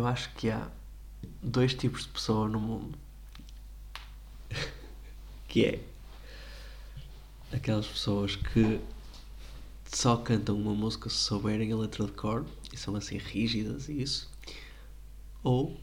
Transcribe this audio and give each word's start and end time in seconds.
Eu 0.00 0.06
acho 0.06 0.32
que 0.32 0.48
há 0.48 0.66
dois 1.42 1.74
tipos 1.74 2.04
de 2.04 2.08
pessoa 2.08 2.48
no 2.48 2.58
mundo. 2.58 2.98
que 5.46 5.66
é 5.66 5.84
aquelas 7.52 7.86
pessoas 7.86 8.34
que 8.34 8.80
só 9.84 10.16
cantam 10.16 10.56
uma 10.56 10.72
música 10.72 11.10
se 11.10 11.16
souberem 11.16 11.70
a 11.70 11.76
letra 11.76 12.06
de 12.06 12.12
cor 12.12 12.46
e 12.72 12.78
são 12.78 12.96
assim 12.96 13.18
rígidas 13.18 13.90
e 13.90 14.00
isso. 14.00 14.30
Ou 15.42 15.78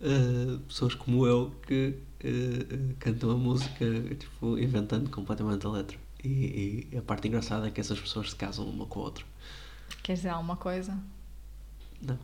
uh, 0.00 0.58
pessoas 0.66 0.96
como 0.96 1.24
eu 1.24 1.54
que 1.64 1.94
uh, 2.24 2.96
cantam 2.98 3.30
a 3.30 3.36
música 3.36 3.86
tipo, 4.18 4.58
inventando 4.58 5.08
completamente 5.10 5.64
a 5.64 5.70
letra. 5.70 5.96
E, 6.24 6.88
e, 6.92 6.96
a 6.98 7.02
parte 7.02 7.28
engraçada 7.28 7.68
é 7.68 7.70
que 7.70 7.80
essas 7.80 8.00
pessoas 8.00 8.30
se 8.30 8.36
casam 8.36 8.64
uma 8.64 8.86
com 8.86 8.98
a 8.98 9.02
outra. 9.04 9.24
Queres 10.02 10.22
dizer 10.22 10.30
alguma 10.30 10.56
coisa? 10.56 10.98
Não. 12.02 12.18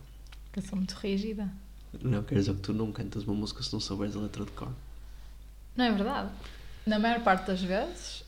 Eu 0.57 0.63
sou 0.63 0.75
muito 0.75 0.93
rígida. 0.93 1.47
Não, 2.01 2.23
quer 2.23 2.33
dizer 2.35 2.55
que 2.55 2.61
tu 2.61 2.73
não 2.73 2.91
cantas 2.91 3.23
uma 3.25 3.35
música 3.35 3.61
se 3.61 3.71
não 3.71 3.79
souberes 3.79 4.15
a 4.15 4.19
letra 4.19 4.43
de 4.43 4.49
cor. 4.51 4.71
Não 5.75 5.85
é 5.85 5.91
verdade. 5.91 6.31
Na 6.85 6.97
maior 6.97 7.21
parte 7.23 7.45
das 7.45 7.61
vezes 7.61 8.23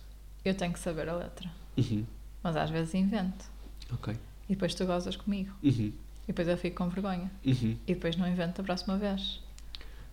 eu 0.46 0.54
tenho 0.54 0.72
que 0.72 0.80
saber 0.80 1.10
a 1.10 1.16
letra. 1.16 1.50
Uhum. 1.76 2.06
Mas 2.44 2.56
às 2.56 2.70
vezes 2.70 2.94
invento. 2.94 3.46
Ok. 3.92 4.14
E 4.48 4.54
depois 4.54 4.76
tu 4.76 4.86
gozas 4.86 5.16
comigo. 5.16 5.52
Uhum. 5.64 5.92
E 6.24 6.28
depois 6.28 6.48
eu 6.48 6.56
fico 6.56 6.78
com 6.78 6.90
vergonha. 6.90 7.32
Uhum. 7.44 7.76
E 7.88 7.96
depois 7.96 8.16
não 8.16 8.28
invento 8.28 8.62
da 8.62 8.64
próxima 8.64 8.96
vez. 8.96 9.42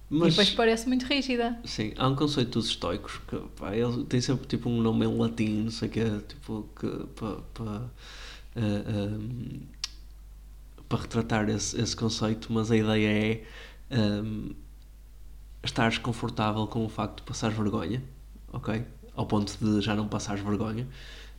Mas, 0.09 0.28
E 0.28 0.30
depois 0.30 0.51
parece 0.55 0.89
muito 0.89 1.05
rígida. 1.05 1.61
sim, 1.64 1.92
há 1.98 2.09
um 2.09 2.17
conceito 2.17 2.59
dos 2.59 2.69
estoicos 2.69 3.19
que 3.28 3.37
pá, 3.59 3.77
ele 3.77 4.05
tem 4.06 4.22
sempre 4.22 4.47
tipo 4.47 4.70
um 4.70 4.81
nome 4.81 5.05
em 5.05 5.19
latim, 5.19 5.64
não 5.64 5.70
sei 5.70 5.89
o 5.89 5.92
que 5.92 6.00
é, 6.00 6.19
tipo, 6.20 6.67
que 6.81 6.89
para 7.14 7.37
pa, 7.53 7.91
ehm, 8.55 9.61
para 10.89 11.03
retratar 11.03 11.48
esse, 11.48 11.81
esse 11.81 11.97
conceito, 11.97 12.53
mas 12.53 12.70
a 12.70 12.77
ideia 12.77 13.09
é 13.09 13.45
ehm, 13.91 14.51
estares 15.62 15.98
confortável 15.98 16.67
com 16.67 16.84
o 16.84 16.89
facto 16.89 17.19
de 17.19 17.23
passares 17.25 17.56
vergonha, 17.56 18.03
ok? 18.53 18.84
Ao 19.15 19.27
ponto 19.27 19.56
de 19.61 19.81
já 19.81 19.95
não 19.95 20.09
passares 20.09 20.43
vergonha. 20.43 20.87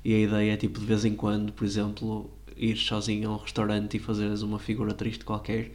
E 0.04 0.14
a 0.14 0.20
ideia 0.20 0.54
é 0.54 0.58
tipo 0.58 0.80
de 0.80 0.86
vez 0.86 1.06
em 1.06 1.16
quando, 1.16 1.52
por 1.54 1.66
exemplo, 1.66 2.30
ir 2.56 2.78
sozinho 2.78 3.30
a 3.30 3.34
um 3.34 3.38
restaurante 3.38 3.98
e 3.98 4.00
fazeres 4.00 4.42
uma 4.42 4.60
figura 4.60 4.94
triste 4.94 5.24
qualquer, 5.26 5.72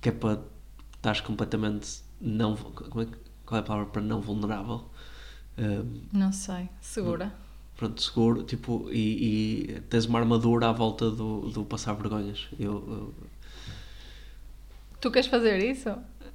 que 0.00 0.08
é 0.08 0.12
para 0.12 0.40
estás 0.96 1.20
completamente 1.20 2.00
não. 2.20 2.56
Como 2.56 3.02
é, 3.02 3.06
qual 3.44 3.58
é 3.58 3.60
a 3.60 3.66
palavra 3.66 3.86
para 3.90 4.02
não 4.02 4.20
vulnerável? 4.20 4.84
Ehm, 5.56 6.02
Não 6.12 6.32
sei. 6.32 6.68
Segura. 6.80 7.32
Pronto, 7.78 8.02
seguro, 8.02 8.42
tipo, 8.42 8.88
e, 8.90 9.70
e 9.76 9.80
tens 9.88 10.04
uma 10.04 10.18
armadura 10.18 10.68
à 10.68 10.72
volta 10.72 11.10
do, 11.10 11.48
do 11.48 11.64
passar 11.64 11.94
vergonhas. 11.94 12.46
Eu, 12.60 12.72
eu, 12.72 13.14
Tu 15.00 15.10
queres 15.10 15.28
fazer 15.28 15.58
isso? 15.64 15.94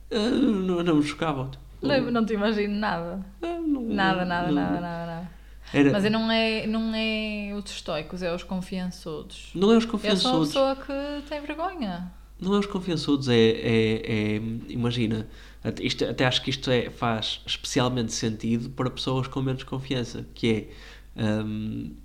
eu 0.10 0.32
não, 0.32 0.82
não 0.84 0.96
me 0.96 1.04
chocava. 1.04 1.52
Não, 1.82 2.12
não 2.12 2.26
te 2.26 2.34
imagino 2.34 2.74
nada. 2.76 3.24
Eu 3.42 3.62
não- 3.62 3.82
Nada, 3.84 4.24
nada, 4.26 4.52
nada, 4.52 4.80
nada, 4.80 5.06
nada. 5.06 5.32
Era, 5.74 5.92
Mas 5.92 6.04
não 6.10 6.32
é, 6.32 6.66
não 6.68 6.94
é 6.96 7.52
os 7.54 7.70
estoicos, 7.72 8.22
é 8.22 8.34
os 8.34 8.44
confiançudos. 8.44 9.52
não 9.56 9.72
é 9.72 9.78
os 9.78 9.84
Eu 9.84 9.90
sou 9.90 9.92
uma 9.92 9.92
confiançudos. 9.92 10.48
pessoa 10.50 10.76
que 10.78 11.28
tem 11.30 11.42
vergonha. 11.42 12.12
Não 12.40 12.54
é 12.56 12.60
os 12.60 12.66
confiançudos, 12.66 13.28
é, 13.28 13.36
é, 13.36 14.36
é- 14.36 14.42
imagina, 14.70 15.28
até- 15.64 15.84
isto, 15.84 16.06
até 16.06 16.26
acho 16.26 16.42
que 16.42 16.50
isto 16.50 16.70
é, 16.70 16.90
faz 16.90 17.42
especialmente 17.46 18.14
sentido 18.14 18.70
para 18.70 18.90
pessoas 18.90 19.28
com 19.28 19.42
menos 19.42 19.64
confiança, 19.64 20.26
que 20.36 20.48
é 20.48 20.70
hum, 21.16 21.96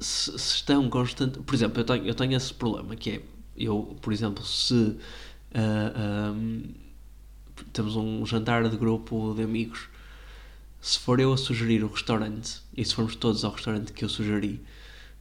se, 0.00 0.38
se 0.38 0.56
estão 0.56 0.88
constante, 0.90 1.38
por 1.40 1.54
exemplo, 1.54 1.80
eu 1.80 1.84
tenho, 1.84 2.06
eu 2.06 2.14
tenho 2.14 2.36
esse 2.36 2.52
problema, 2.54 2.96
que 2.96 3.10
é 3.10 3.22
eu, 3.56 3.96
por 4.00 4.12
exemplo, 4.12 4.44
se 4.44 4.96
ah, 5.54 6.32
hum, 6.34 6.62
temos 7.72 7.96
um 7.96 8.24
jantar 8.26 8.68
de 8.68 8.76
grupo 8.76 9.34
de 9.34 9.42
amigos, 9.42 9.88
se 10.80 10.98
for 10.98 11.20
eu 11.20 11.32
a 11.32 11.36
sugerir 11.36 11.84
o 11.84 11.88
restaurante, 11.88 12.60
e 12.76 12.84
se 12.84 12.94
formos 12.94 13.16
todos 13.16 13.44
ao 13.44 13.52
restaurante 13.52 13.92
que 13.92 14.04
eu 14.04 14.08
sugeri, 14.08 14.60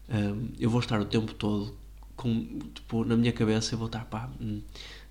hum, 0.09 0.49
eu 0.59 0.69
vou 0.69 0.79
estar 0.79 0.99
o 1.01 1.05
tempo 1.05 1.33
todo 1.33 1.75
com, 2.15 2.59
tipo, 2.73 3.03
na 3.05 3.15
minha 3.17 3.33
cabeça 3.33 3.73
eu 3.73 3.79
vou 3.79 3.87
estar, 3.87 4.05
pá, 4.05 4.29
hum, 4.39 4.61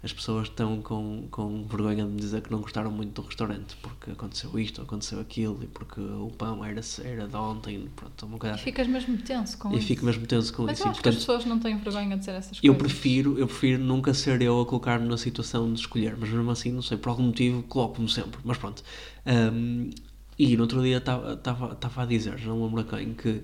as 0.02 0.12
pessoas 0.12 0.48
estão 0.48 0.80
com, 0.82 1.26
com 1.30 1.64
vergonha 1.64 2.04
de 2.04 2.10
me 2.10 2.20
dizer 2.20 2.42
que 2.42 2.50
não 2.50 2.60
gostaram 2.60 2.90
muito 2.90 3.20
do 3.20 3.26
restaurante 3.26 3.76
porque 3.82 4.10
aconteceu 4.12 4.58
isto, 4.58 4.80
aconteceu 4.82 5.20
aquilo 5.20 5.62
e 5.62 5.66
porque 5.66 6.00
o 6.00 6.30
pão 6.38 6.64
era, 6.64 6.80
era 7.04 7.28
de 7.28 7.36
ontem, 7.36 7.88
pronto, 7.94 8.26
uma 8.26 8.38
coisa 8.38 8.54
E 8.54 8.58
assim. 8.58 8.64
ficas 8.64 8.86
mesmo 8.86 9.16
tenso 9.18 9.56
com 9.58 9.76
E 9.76 9.76
isso. 9.78 9.86
fico 9.86 10.04
mesmo 10.04 10.26
tenso 10.26 10.52
com 10.52 10.64
Mas 10.66 10.72
isso. 10.72 10.82
eu 10.82 10.88
E, 10.88 10.90
acho 10.90 11.02
que 11.02 11.08
as 11.08 11.14
portanto, 11.14 11.16
pessoas 11.16 11.44
não 11.44 11.58
têm 11.58 11.76
vergonha 11.78 12.10
de 12.16 12.18
dizer 12.20 12.32
essas 12.32 12.60
eu 12.62 12.74
coisas. 12.74 12.76
prefiro, 12.76 13.38
eu 13.38 13.46
prefiro 13.46 13.82
nunca 13.82 14.12
ser 14.12 14.42
eu 14.42 14.60
a 14.60 14.66
colocar-me 14.66 15.08
na 15.08 15.16
situação 15.16 15.72
de 15.72 15.80
escolher, 15.80 16.16
mas 16.18 16.28
mesmo 16.28 16.50
assim, 16.50 16.70
não 16.72 16.82
sei, 16.82 16.98
por 16.98 17.08
algum 17.10 17.22
motivo 17.24 17.62
coloco-me 17.62 18.08
sempre, 18.08 18.38
mas 18.44 18.58
pronto. 18.58 18.82
Hum, 19.26 19.90
e 20.38 20.56
no 20.56 20.62
outro 20.62 20.82
dia 20.82 20.98
estava 20.98 22.02
a 22.02 22.06
dizer, 22.06 22.38
já 22.38 22.48
não 22.48 22.64
lembro 22.64 22.80
a 22.80 22.84
quem, 22.84 23.14
que 23.14 23.42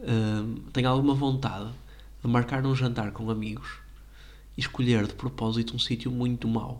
hum, 0.00 0.56
tenho 0.72 0.88
alguma 0.88 1.14
vontade 1.14 1.70
de 2.22 2.28
marcar 2.30 2.64
um 2.64 2.74
jantar 2.74 3.12
com 3.12 3.30
amigos 3.30 3.68
e 4.56 4.60
escolher 4.60 5.06
de 5.06 5.14
propósito 5.14 5.74
um 5.74 5.78
sítio 5.78 6.10
muito 6.10 6.48
mau. 6.48 6.78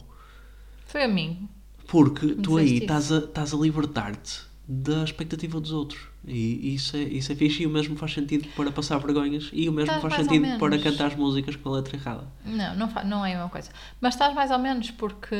Foi 0.87 1.05
a 1.05 1.09
mim. 1.09 1.49
Porque 1.89 2.27
Me 2.27 2.35
tu 2.37 2.57
aí 2.57 2.79
estás 2.79 3.13
a, 3.13 3.19
estás 3.19 3.53
a 3.53 3.57
libertar-te 3.57 4.43
da 4.67 5.05
expectativa 5.05 5.61
dos 5.61 5.73
outros. 5.73 6.09
E 6.27 6.75
isso 6.75 6.97
é, 6.97 7.01
isso 7.01 7.31
é 7.31 7.35
fixe 7.35 7.63
e 7.65 7.67
o 7.67 7.71
mesmo 7.71 7.97
faz 7.97 8.15
sentido 8.15 8.49
para 8.57 8.73
passar 8.73 8.97
vergonhas 8.97 9.51
e 9.53 9.69
o 9.69 9.73
mesmo 9.73 9.93
Estás 9.93 10.01
faz 10.01 10.27
sentido 10.27 10.59
para 10.59 10.79
cantar 10.79 11.09
as 11.09 11.15
músicas 11.15 11.55
com 11.57 11.69
a 11.69 11.77
letra 11.77 11.97
errada. 11.97 12.27
Não, 12.47 12.75
não, 12.75 12.89
não 13.05 13.27
é 13.27 13.33
a 13.33 13.37
mesma 13.37 13.51
coisa. 13.51 13.71
Mas 14.01 14.15
estás 14.15 14.35
mais 14.35 14.51
ou 14.51 14.59
menos 14.59 14.91
porque, 14.93 15.37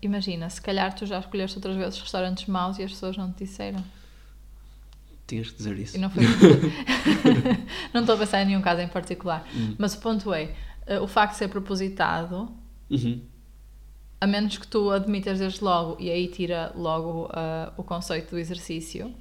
imagina, 0.00 0.48
se 0.48 0.60
calhar 0.62 0.94
tu 0.94 1.04
já 1.04 1.18
escolheste 1.18 1.58
outras 1.58 1.76
vezes 1.76 2.00
restaurantes 2.00 2.46
maus 2.46 2.78
e 2.78 2.82
as 2.82 2.92
pessoas 2.92 3.16
não 3.16 3.30
te 3.30 3.44
disseram. 3.44 3.84
Tinhas 5.26 5.50
que 5.50 5.56
dizer 5.58 5.78
isso. 5.78 5.96
E 5.96 6.00
não 6.00 6.08
foi. 6.08 6.24
não 7.92 8.00
estou 8.00 8.14
a 8.14 8.18
pensar 8.18 8.42
em 8.42 8.46
nenhum 8.46 8.62
caso 8.62 8.80
em 8.80 8.88
particular. 8.88 9.46
Hum. 9.54 9.74
Mas 9.78 9.94
o 9.94 9.98
ponto 9.98 10.32
é, 10.32 10.54
o 11.02 11.06
facto 11.06 11.32
de 11.32 11.38
ser 11.38 11.48
propositado, 11.48 12.48
Uhum. 12.90 13.20
a 14.20 14.26
menos 14.26 14.56
que 14.58 14.66
tu 14.66 14.90
admitas 14.90 15.38
desde 15.38 15.62
logo, 15.64 15.96
e 16.00 16.10
aí 16.10 16.28
tira 16.28 16.72
logo 16.76 17.28
ah, 17.32 17.72
o 17.76 17.82
conceito 17.82 18.30
do 18.30 18.38
exercício, 18.38 19.12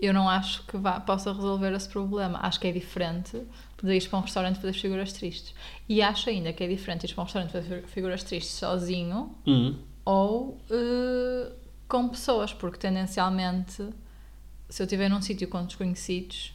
eu 0.00 0.12
não 0.14 0.28
acho 0.28 0.64
que 0.66 0.76
vá, 0.76 0.98
possa 1.00 1.32
resolver 1.32 1.72
esse 1.74 1.88
problema. 1.88 2.38
Acho 2.42 2.58
que 2.58 2.66
é 2.66 2.72
diferente 2.72 3.40
de 3.82 3.94
ir 3.94 4.08
para 4.08 4.18
um 4.18 4.22
restaurante 4.22 4.56
fazer 4.56 4.72
figuras 4.72 5.12
tristes. 5.12 5.54
E 5.88 6.00
acho 6.02 6.28
ainda 6.30 6.52
que 6.52 6.64
é 6.64 6.68
diferente 6.68 7.04
ir 7.06 7.14
para 7.14 7.22
um 7.22 7.24
restaurante 7.24 7.52
fazer 7.52 7.84
figuras 7.86 8.22
tristes 8.24 8.54
sozinho 8.54 9.34
Uhum. 9.46 9.76
ou 10.04 10.58
eh, 10.70 11.52
com 11.86 12.08
pessoas, 12.08 12.52
porque 12.52 12.78
tendencialmente, 12.78 13.86
se 14.68 14.82
eu 14.82 14.84
estiver 14.86 15.08
num 15.10 15.20
sítio 15.22 15.46
com 15.48 15.64
desconhecidos, 15.64 16.52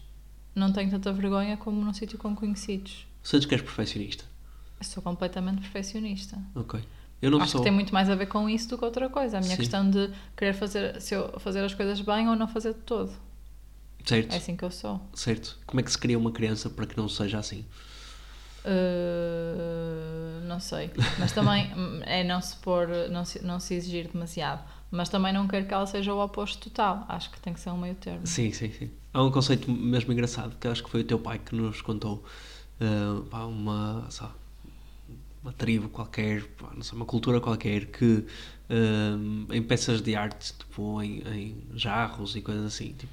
não 0.56 0.74
tenho 0.74 0.90
tanta 0.90 1.14
vergonha 1.14 1.56
como 1.58 1.80
num 1.84 1.94
sítio 1.94 2.18
com 2.18 2.36
conhecidos. 2.36 3.06
Sentes 3.28 3.46
que 3.46 3.56
és 3.56 3.62
perfeccionista? 3.62 4.24
Eu 4.80 4.86
sou 4.86 5.04
completamente 5.04 5.60
perfeccionista. 5.60 6.38
Ok. 6.56 6.80
Eu 7.22 7.30
não 7.30 7.42
Acho 7.42 7.52
sou. 7.52 7.60
que 7.62 7.66
tem 7.66 7.74
muito 7.74 7.94
mais 7.94 8.10
a 8.10 8.16
ver 8.16 8.28
com 8.28 8.50
isso 8.50 8.70
do 8.70 8.78
que 8.78 8.86
outra 8.86 9.10
coisa. 9.10 9.38
A 9.38 9.42
minha 9.42 9.52
Sim. 9.58 9.62
questão 9.64 9.90
de 9.90 10.10
querer 10.38 10.54
fazer, 10.54 11.02
se 11.02 11.14
eu 11.14 11.38
fazer 11.38 11.60
as 11.62 11.74
coisas 11.74 12.00
bem 12.00 12.30
ou 12.30 12.38
não 12.38 12.48
fazer 12.48 12.74
de 12.74 12.80
todo. 12.80 13.12
Certo, 14.06 14.32
É 14.32 14.38
assim 14.38 14.56
que 14.56 14.64
eu 14.64 14.72
sou. 14.72 15.02
certo. 15.14 15.60
Como 15.66 15.82
é 15.82 15.84
que 15.84 15.92
se 15.92 15.98
cria 15.98 16.18
uma 16.18 16.32
criança 16.32 16.70
para 16.70 16.86
que 16.86 16.96
não 16.96 17.10
seja 17.10 17.38
assim? 17.38 17.66
Uh, 18.64 20.46
não 20.48 20.62
sei. 20.62 20.90
Mas 21.20 21.34
também 21.34 21.70
é 22.08 22.24
não 22.24 22.42
se 22.42 22.56
pôr, 22.56 22.88
não 23.12 23.26
se, 23.26 23.44
não 23.44 23.60
se 23.60 23.74
exigir 23.74 24.08
demasiado. 24.08 24.64
Mas 24.90 25.10
também 25.10 25.34
não 25.34 25.50
quero 25.50 25.66
que 25.66 25.74
ela 25.74 25.86
seja 25.86 26.14
o 26.14 26.24
oposto 26.24 26.70
total. 26.70 27.04
Acho 27.10 27.30
que 27.30 27.42
tem 27.42 27.54
que 27.54 27.60
ser 27.60 27.72
um 27.72 27.78
meio 27.78 27.96
termo. 27.96 28.26
Sim, 28.26 28.54
sim, 28.54 28.72
sim. 28.72 28.90
Há 29.14 29.22
um 29.22 29.32
conceito 29.32 29.70
mesmo 29.70 30.14
engraçado 30.14 30.56
que 30.58 30.66
acho 30.66 30.82
que 30.82 30.90
foi 30.90 31.02
o 31.02 31.04
teu 31.04 31.20
pai 31.20 31.40
que 31.40 31.54
nos 31.54 31.82
contou. 31.82 32.24
Ah, 32.80 33.22
pá, 33.30 33.46
uma, 33.46 34.08
uma 35.42 35.54
tribo 35.54 35.90
qualquer, 35.90 36.44
pá, 36.58 36.72
não 36.76 36.82
sei, 36.82 36.96
uma 36.96 37.06
cultura 37.06 37.40
qualquer 37.40 37.86
que 37.88 38.26
ah, 38.70 39.54
em 39.54 39.62
peças 39.64 40.02
de 40.02 40.16
arte, 40.16 40.54
tipo 40.54 41.02
em, 41.02 41.22
em 41.28 41.64
jarros 41.76 42.36
e 42.36 42.42
coisas 42.42 42.66
assim, 42.66 42.94
tipo, 42.94 43.12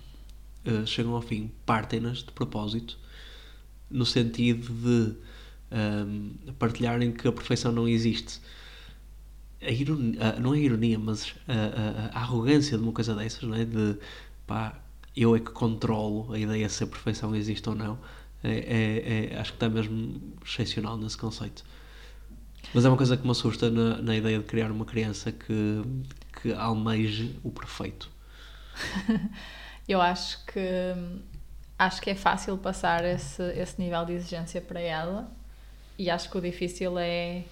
ah, 0.66 0.86
chegam 0.86 1.14
ao 1.14 1.22
fim, 1.22 1.50
partem-nas 1.66 2.18
de 2.18 2.32
propósito, 2.32 2.98
no 3.90 4.06
sentido 4.06 4.72
de 4.74 5.16
ah, 5.70 6.52
partilharem 6.58 7.12
que 7.12 7.28
a 7.28 7.32
perfeição 7.32 7.72
não 7.72 7.88
existe. 7.88 8.40
A 9.62 9.70
ironia, 9.70 10.38
não 10.40 10.54
é 10.54 10.58
ironia, 10.58 10.98
mas 10.98 11.34
a, 11.48 11.52
a- 11.52 12.18
a 12.18 12.20
arrogância 12.20 12.76
de 12.76 12.82
uma 12.84 12.92
coisa 12.92 13.14
dessas, 13.14 13.42
não 13.44 13.54
é? 13.54 13.64
De 13.64 13.96
pá, 14.46 14.78
eu 15.16 15.34
é 15.34 15.40
que 15.40 15.50
controlo 15.50 16.32
a 16.32 16.38
ideia 16.38 16.68
se 16.68 16.84
a 16.84 16.86
perfeição 16.86 17.34
existe 17.34 17.66
ou 17.68 17.74
não. 17.74 17.98
É, 18.44 18.50
é- 19.30 19.34
é- 19.34 19.40
acho 19.40 19.52
que 19.52 19.56
está 19.56 19.68
mesmo 19.68 20.20
excepcional 20.44 20.96
nesse 20.98 21.16
conceito. 21.16 21.64
Mas 22.74 22.84
é 22.84 22.88
uma 22.88 22.96
coisa 22.96 23.16
que 23.16 23.24
me 23.24 23.30
assusta 23.30 23.70
na, 23.70 23.98
na 24.02 24.16
ideia 24.16 24.38
de 24.38 24.44
criar 24.44 24.70
uma 24.70 24.84
criança 24.84 25.32
que, 25.32 25.82
que 26.42 26.52
almeje 26.52 27.38
o 27.42 27.50
perfeito. 27.50 28.10
Eu 29.88 30.00
acho 30.00 30.44
que 30.46 30.60
acho 31.78 32.00
que 32.00 32.10
é 32.10 32.14
fácil 32.14 32.56
passar 32.56 33.04
esse, 33.04 33.42
esse 33.52 33.80
nível 33.80 34.04
de 34.04 34.12
exigência 34.14 34.60
para 34.60 34.80
ela 34.80 35.30
e 35.98 36.08
acho 36.08 36.30
que 36.30 36.38
o 36.38 36.40
difícil 36.40 36.98
é 36.98 37.44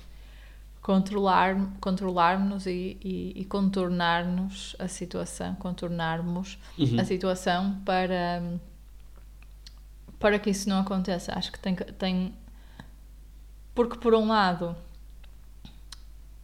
controlar, 0.81 1.57
controlarmos 1.81 2.67
e, 2.67 2.97
e, 3.03 3.33
e 3.37 3.45
contornar-nos 3.45 4.75
a 4.79 4.89
situação, 4.89 5.55
contornarmos 5.57 6.59
Uhum. 6.79 6.99
a 7.01 7.05
situação 7.05 7.81
para, 7.85 8.43
para 10.23 10.39
que 10.39 10.49
isso 10.51 10.69
não 10.69 10.79
aconteça. 10.81 11.33
Acho 11.37 11.51
que 11.53 11.59
tem, 11.59 11.75
tem. 11.75 12.33
Porque, 13.75 13.99
por 13.99 14.15
um 14.15 14.29
lado, 14.29 14.77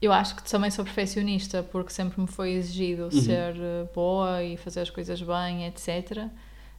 eu 0.03 0.13
acho 0.13 0.35
que 0.37 0.43
também 0.51 0.71
sou 0.71 0.85
perfeccionista, 0.85 1.63
porque 1.63 1.93
sempre 1.93 2.21
me 2.21 2.27
foi 2.27 2.51
exigido 2.53 3.05
Uhum. 3.05 3.11
ser 3.11 3.55
eh, 3.57 3.89
boa 3.95 4.43
e 4.43 4.57
fazer 4.57 4.81
as 4.81 4.91
coisas 4.91 5.23
bem, 5.23 5.67
etc. 5.67 6.27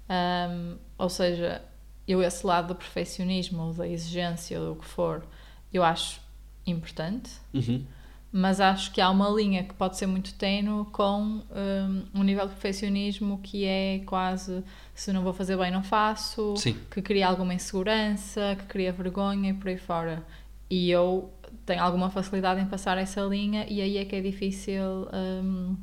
Um, 0.10 0.78
ou 0.98 1.10
seja, 1.10 1.62
eu, 2.08 2.22
esse 2.22 2.46
lado 2.46 2.70
do 2.70 2.76
perfeccionismo, 2.76 3.64
ou 3.64 3.74
da 3.74 3.88
exigência, 3.88 4.60
ou 4.60 4.74
do 4.76 4.82
que 4.82 4.86
for, 4.86 5.26
eu 5.72 5.84
acho 5.84 6.20
importante 6.68 7.32
Uhum. 7.54 7.86
Mas 8.32 8.60
acho 8.60 8.92
que 8.92 9.02
há 9.02 9.10
uma 9.10 9.28
linha 9.30 9.64
que 9.64 9.74
pode 9.74 9.98
ser 9.98 10.06
muito 10.06 10.34
ténue 10.36 10.86
com 10.92 11.42
um, 11.50 12.04
um 12.14 12.24
nível 12.24 12.46
de 12.46 12.54
perfeccionismo 12.54 13.40
que 13.42 13.66
é 13.66 14.04
quase 14.06 14.64
se 14.94 15.12
não 15.12 15.24
vou 15.24 15.34
fazer 15.34 15.58
bem 15.58 15.72
não 15.72 15.82
faço, 15.82 16.56
Sim. 16.58 16.78
que 16.92 17.02
cria 17.02 17.28
alguma 17.28 17.54
insegurança, 17.54 18.56
que 18.60 18.66
cria 18.66 18.92
vergonha 18.92 19.50
e 19.50 19.54
por 19.54 19.70
aí 19.70 19.78
fora. 19.78 20.24
E 20.70 20.92
eu 20.92 21.32
tenho 21.66 21.82
alguma 21.82 22.10
facilidade 22.12 22.62
em 22.62 22.66
passar 22.66 22.98
essa 22.98 23.22
linha 23.22 23.66
e 23.68 23.82
aí 23.82 23.98
é 23.98 24.06
que 24.06 24.16
é 24.16 24.22
difícil, 24.22 25.08
um, 25.14 25.76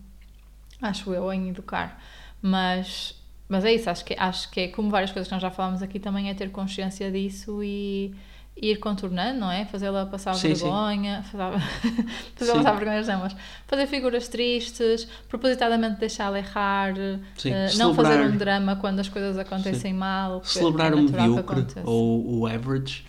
acho 0.80 1.12
eu, 1.12 1.32
em 1.32 1.48
educar. 1.48 2.00
Mas, 2.40 3.20
mas 3.48 3.64
é 3.64 3.72
isso, 3.72 3.90
acho 3.90 4.04
que, 4.04 4.14
acho 4.16 4.50
que 4.50 4.60
é 4.60 4.68
como 4.68 4.88
várias 4.88 5.10
coisas 5.10 5.26
que 5.26 5.34
nós 5.34 5.42
já 5.42 5.50
falámos 5.50 5.82
aqui 5.82 5.98
também 5.98 6.30
é 6.30 6.34
ter 6.34 6.50
consciência 6.52 7.10
disso 7.10 7.62
e 7.64 8.14
ir 8.56 8.76
contornando, 8.78 9.38
não 9.40 9.50
é? 9.50 9.64
Fazê-la 9.66 10.06
passar 10.06 10.34
Sim, 10.34 10.54
sim. 10.54 10.64
vergonha, 10.64 11.22
Sim. 12.38 12.52
passar 12.52 12.72
vergonhas 12.76 13.06
não, 13.06 13.20
mas 13.20 13.36
fazer 13.66 13.86
figuras 13.86 14.28
tristes, 14.28 15.06
propositadamente 15.28 16.00
deixá-la 16.00 16.38
errar, 16.38 16.94
Sim. 17.36 17.50
eh, 17.52 17.74
não 17.76 17.94
fazer 17.94 18.20
um 18.20 18.36
drama 18.36 18.76
quando 18.76 19.00
as 19.00 19.08
coisas 19.08 19.36
acontecem 19.38 19.92
mal, 19.92 20.40
que- 20.40 20.48
celebrar 20.48 20.92
é 20.92 20.96
o 20.96 21.38
aconteça. 21.38 21.82
ou 21.84 22.38
o 22.40 22.46
average. 22.46 23.04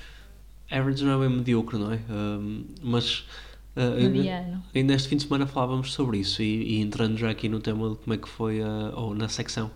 Average 0.70 1.06
não 1.06 1.24
é 1.24 1.28
bem 1.28 1.38
medíocre, 1.38 1.78
não 1.78 1.94
é? 1.94 2.00
Um, 2.10 2.66
mas 2.84 3.20
uh, 3.78 4.60
ainda, 4.76 4.94
este 4.94 5.08
fim 5.08 5.16
de 5.16 5.24
semana 5.24 5.48
falávamos 5.48 5.94
sobre 5.94 6.18
isso 6.18 6.42
e, 6.42 6.74
e 6.76 6.82
entrando 6.82 7.18
já 7.18 7.30
aqui 7.30 7.48
no 7.48 7.62
tema 7.62 7.92
de 7.92 7.96
como 7.96 8.14
é 8.14 8.18
que 8.18 8.28
foi, 8.28 8.62
a, 8.62 8.92
ou 8.94 9.16
na 9.16 9.30
secção 9.30 9.72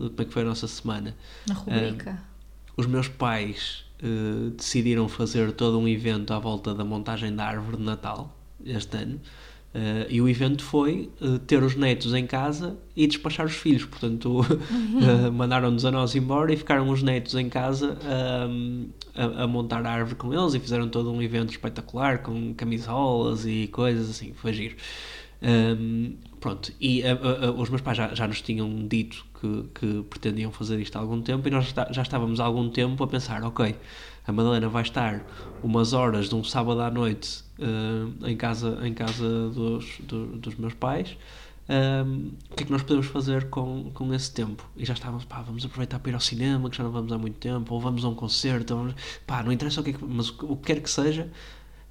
de 0.00 0.08
como 0.10 0.20
é 0.22 0.24
que 0.24 0.32
foi 0.32 0.42
a 0.42 0.46
nossa 0.46 0.66
semana. 0.66 1.14
Na 1.46 1.54
rubrica. 1.54 2.31
Os 2.76 2.86
meus 2.86 3.08
pais 3.08 3.84
uh, 4.02 4.50
decidiram 4.50 5.08
fazer 5.08 5.52
todo 5.52 5.78
um 5.78 5.86
evento 5.86 6.32
à 6.32 6.38
volta 6.38 6.74
da 6.74 6.84
montagem 6.84 7.34
da 7.34 7.44
árvore 7.44 7.76
de 7.76 7.82
Natal 7.82 8.36
este 8.64 8.96
ano. 8.96 9.20
Uh, 9.74 10.04
e 10.10 10.20
o 10.20 10.28
evento 10.28 10.62
foi 10.62 11.10
uh, 11.18 11.38
ter 11.38 11.62
os 11.62 11.74
netos 11.74 12.12
em 12.12 12.26
casa 12.26 12.76
e 12.94 13.06
despachar 13.06 13.46
os 13.46 13.54
filhos. 13.54 13.86
Portanto, 13.86 14.40
uh, 14.40 15.32
mandaram-nos 15.32 15.86
a 15.86 15.90
nós 15.90 16.14
embora 16.14 16.52
e 16.52 16.56
ficaram 16.58 16.90
os 16.90 17.02
netos 17.02 17.34
em 17.34 17.48
casa 17.48 17.96
um, 18.50 18.88
a, 19.14 19.44
a 19.44 19.46
montar 19.46 19.86
a 19.86 19.90
árvore 19.90 20.16
com 20.16 20.34
eles 20.34 20.52
e 20.52 20.60
fizeram 20.60 20.90
todo 20.90 21.10
um 21.10 21.22
evento 21.22 21.50
espetacular 21.50 22.18
com 22.18 22.52
camisolas 22.52 23.46
e 23.46 23.66
coisas 23.68 24.10
assim. 24.10 24.34
Foi 24.34 24.52
giro. 24.52 24.76
Um, 25.44 26.14
pronto, 26.40 26.72
e 26.80 27.02
os 27.56 27.68
meus 27.68 27.82
pais 27.82 27.96
já, 27.96 28.14
já 28.14 28.28
nos 28.28 28.40
tinham 28.40 28.86
dito 28.86 29.24
que, 29.40 29.64
que 29.74 30.02
pretendiam 30.04 30.52
fazer 30.52 30.80
isto 30.80 30.96
há 30.96 31.00
algum 31.00 31.20
tempo 31.20 31.46
e 31.48 31.50
nós 31.50 31.74
já 31.90 32.02
estávamos 32.02 32.38
há 32.40 32.44
algum 32.44 32.68
tempo 32.70 33.02
a 33.02 33.06
pensar: 33.08 33.42
ok, 33.42 33.74
a 34.26 34.32
Madalena 34.32 34.68
vai 34.68 34.82
estar 34.82 35.24
umas 35.62 35.92
horas 35.92 36.28
de 36.28 36.34
um 36.34 36.44
sábado 36.44 36.80
à 36.80 36.90
noite 36.90 37.42
uh, 37.58 38.26
em 38.26 38.36
casa, 38.36 38.78
em 38.86 38.94
casa 38.94 39.48
dos, 39.50 39.98
do- 40.00 40.36
dos 40.36 40.54
meus 40.56 40.74
pais. 40.74 41.16
Um, 41.68 42.32
o 42.50 42.54
que 42.56 42.64
é 42.64 42.66
que 42.66 42.72
nós 42.72 42.82
podemos 42.82 43.06
fazer 43.06 43.48
com, 43.48 43.90
com 43.94 44.12
esse 44.12 44.32
tempo? 44.32 44.68
E 44.76 44.84
já 44.84 44.94
estávamos, 44.94 45.24
pá, 45.24 45.40
vamos 45.42 45.64
aproveitar 45.64 45.98
para 46.00 46.10
ir 46.10 46.14
ao 46.14 46.20
cinema, 46.20 46.68
que 46.68 46.76
já 46.76 46.82
não 46.82 46.90
vamos 46.90 47.12
há 47.12 47.16
muito 47.18 47.38
tempo, 47.38 47.72
ou 47.74 47.80
vamos 47.80 48.04
a 48.04 48.08
um 48.08 48.14
concerto, 48.14 48.76
vamos- 48.76 48.94
pá, 49.26 49.42
não 49.42 49.52
interessa 49.52 49.80
o 49.80 49.84
que 49.84 49.90
é 49.90 49.92
que, 49.92 50.04
mas 50.04 50.28
o 50.30 50.56
que 50.56 50.64
quer 50.74 50.80
que 50.82 50.90
seja, 50.90 51.30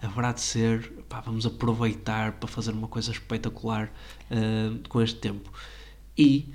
haverá 0.02 0.32
de 0.32 0.42
ser, 0.42 0.92
pá, 1.08 1.22
vamos 1.22 1.46
aproveitar 1.46 2.34
para 2.34 2.48
fazer 2.48 2.72
uma 2.72 2.88
coisa 2.88 3.12
espetacular 3.12 3.92
uh, 4.32 4.88
com 4.90 5.02
este 5.02 5.20
tempo. 5.20 5.52
E 6.18 6.50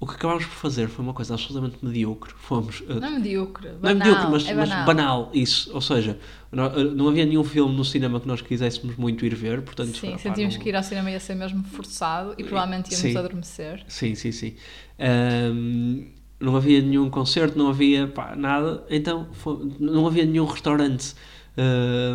o 0.00 0.06
que 0.06 0.14
acabámos 0.14 0.44
por 0.44 0.54
fazer 0.54 0.88
foi 0.88 1.04
uma 1.04 1.12
coisa 1.14 1.34
absolutamente 1.34 1.84
medíocre. 1.84 2.32
Fomos. 2.36 2.80
uh, 2.82 3.00
Não 3.00 3.08
é 3.08 3.10
medíocre, 3.12 3.68
banal, 3.70 3.80
não 3.80 3.90
é 3.90 3.94
medíocre, 3.94 4.26
mas, 4.30 4.48
é 4.48 4.54
mas 4.54 4.68
banal. 4.68 4.86
banal, 4.86 5.30
isso. 5.34 5.70
Ou 5.74 5.80
seja, 5.80 6.18
não, 6.52 6.66
uh, 6.66 6.94
não 6.94 7.08
havia 7.08 7.24
nenhum 7.26 7.44
filme 7.44 7.74
no 7.76 7.84
cinema 7.84 8.20
que 8.20 8.26
nós 8.28 8.40
quiséssemos 8.40 8.96
muito 8.96 9.24
ir 9.24 9.34
ver, 9.34 9.62
portanto. 9.62 9.96
Sim, 9.96 10.16
sentíamos 10.18 10.54
não- 10.56 10.62
que 10.62 10.68
ir 10.68 10.76
ao 10.76 10.82
cinema 10.82 11.10
ia 11.10 11.20
ser 11.20 11.34
mesmo 11.34 11.62
forçado 11.64 12.34
e 12.38 12.44
provavelmente 12.44 12.90
íamos 12.92 13.10
Sim. 13.12 13.16
adormecer. 13.16 13.84
Sim, 13.88 14.14
sim, 14.14 14.32
sim. 14.32 14.54
Ahm, 14.98 16.06
não 16.40 16.56
havia 16.56 16.80
nenhum 16.80 17.10
concerto, 17.10 17.58
não 17.58 17.68
havia 17.68 18.06
pá, 18.06 18.36
nada, 18.36 18.84
então 18.90 19.28
fo- 19.32 19.68
não 19.80 20.06
havia 20.06 20.24
nenhum 20.24 20.44
restaurante 20.44 21.14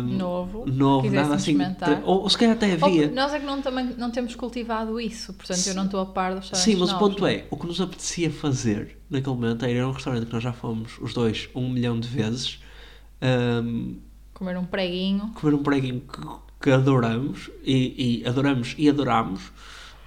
Novo, 0.06 0.66
novo 0.66 1.10
nada 1.10 1.34
assim. 1.34 1.58
Ou, 2.04 2.22
ou 2.22 2.30
se 2.30 2.38
calhar 2.38 2.54
até 2.56 2.66
Ou- 2.66 2.72
havia. 2.72 3.10
nós 3.10 3.32
é 3.34 3.38
que 3.40 3.44
não, 3.46 3.60
também, 3.60 3.86
não 3.98 4.10
temos 4.10 4.34
cultivado 4.34 4.98
isso, 5.00 5.34
portanto 5.34 5.66
eu 5.66 5.74
não 5.74 5.84
estou 5.84 6.00
a 6.00 6.06
par 6.06 6.34
dos 6.34 6.48
Sim, 6.48 6.76
mas 6.76 6.90
o 6.90 6.92
novos, 6.92 6.98
ponto 6.98 7.20
não 7.22 7.28
é, 7.28 7.44
o 7.50 7.56
que 7.56 7.66
nos 7.66 7.80
apetecia 7.80 8.30
fazer 8.30 8.96
naquele 9.10 9.34
momento 9.34 9.64
era 9.64 9.72
ir 9.72 9.80
a 9.80 9.88
um 9.88 9.92
restaurante 9.92 10.26
que 10.26 10.32
nós 10.32 10.42
já 10.42 10.52
fomos, 10.52 10.98
os 11.00 11.12
dois, 11.12 11.48
um 11.54 11.68
milhão 11.70 11.98
de 11.98 12.08
vezes, 12.08 12.58
ahm, 13.20 13.94
Comer 14.32 14.56
um 14.56 14.64
preguinho. 14.64 15.30
comer 15.34 15.54
um 15.54 15.62
preguinho 15.62 16.00
que, 16.00 16.20
que 16.60 16.70
adoramos 16.70 17.50
e, 17.64 18.22
e 18.22 18.28
adoramos 18.28 18.74
e 18.78 18.88
adorámos 18.88 19.52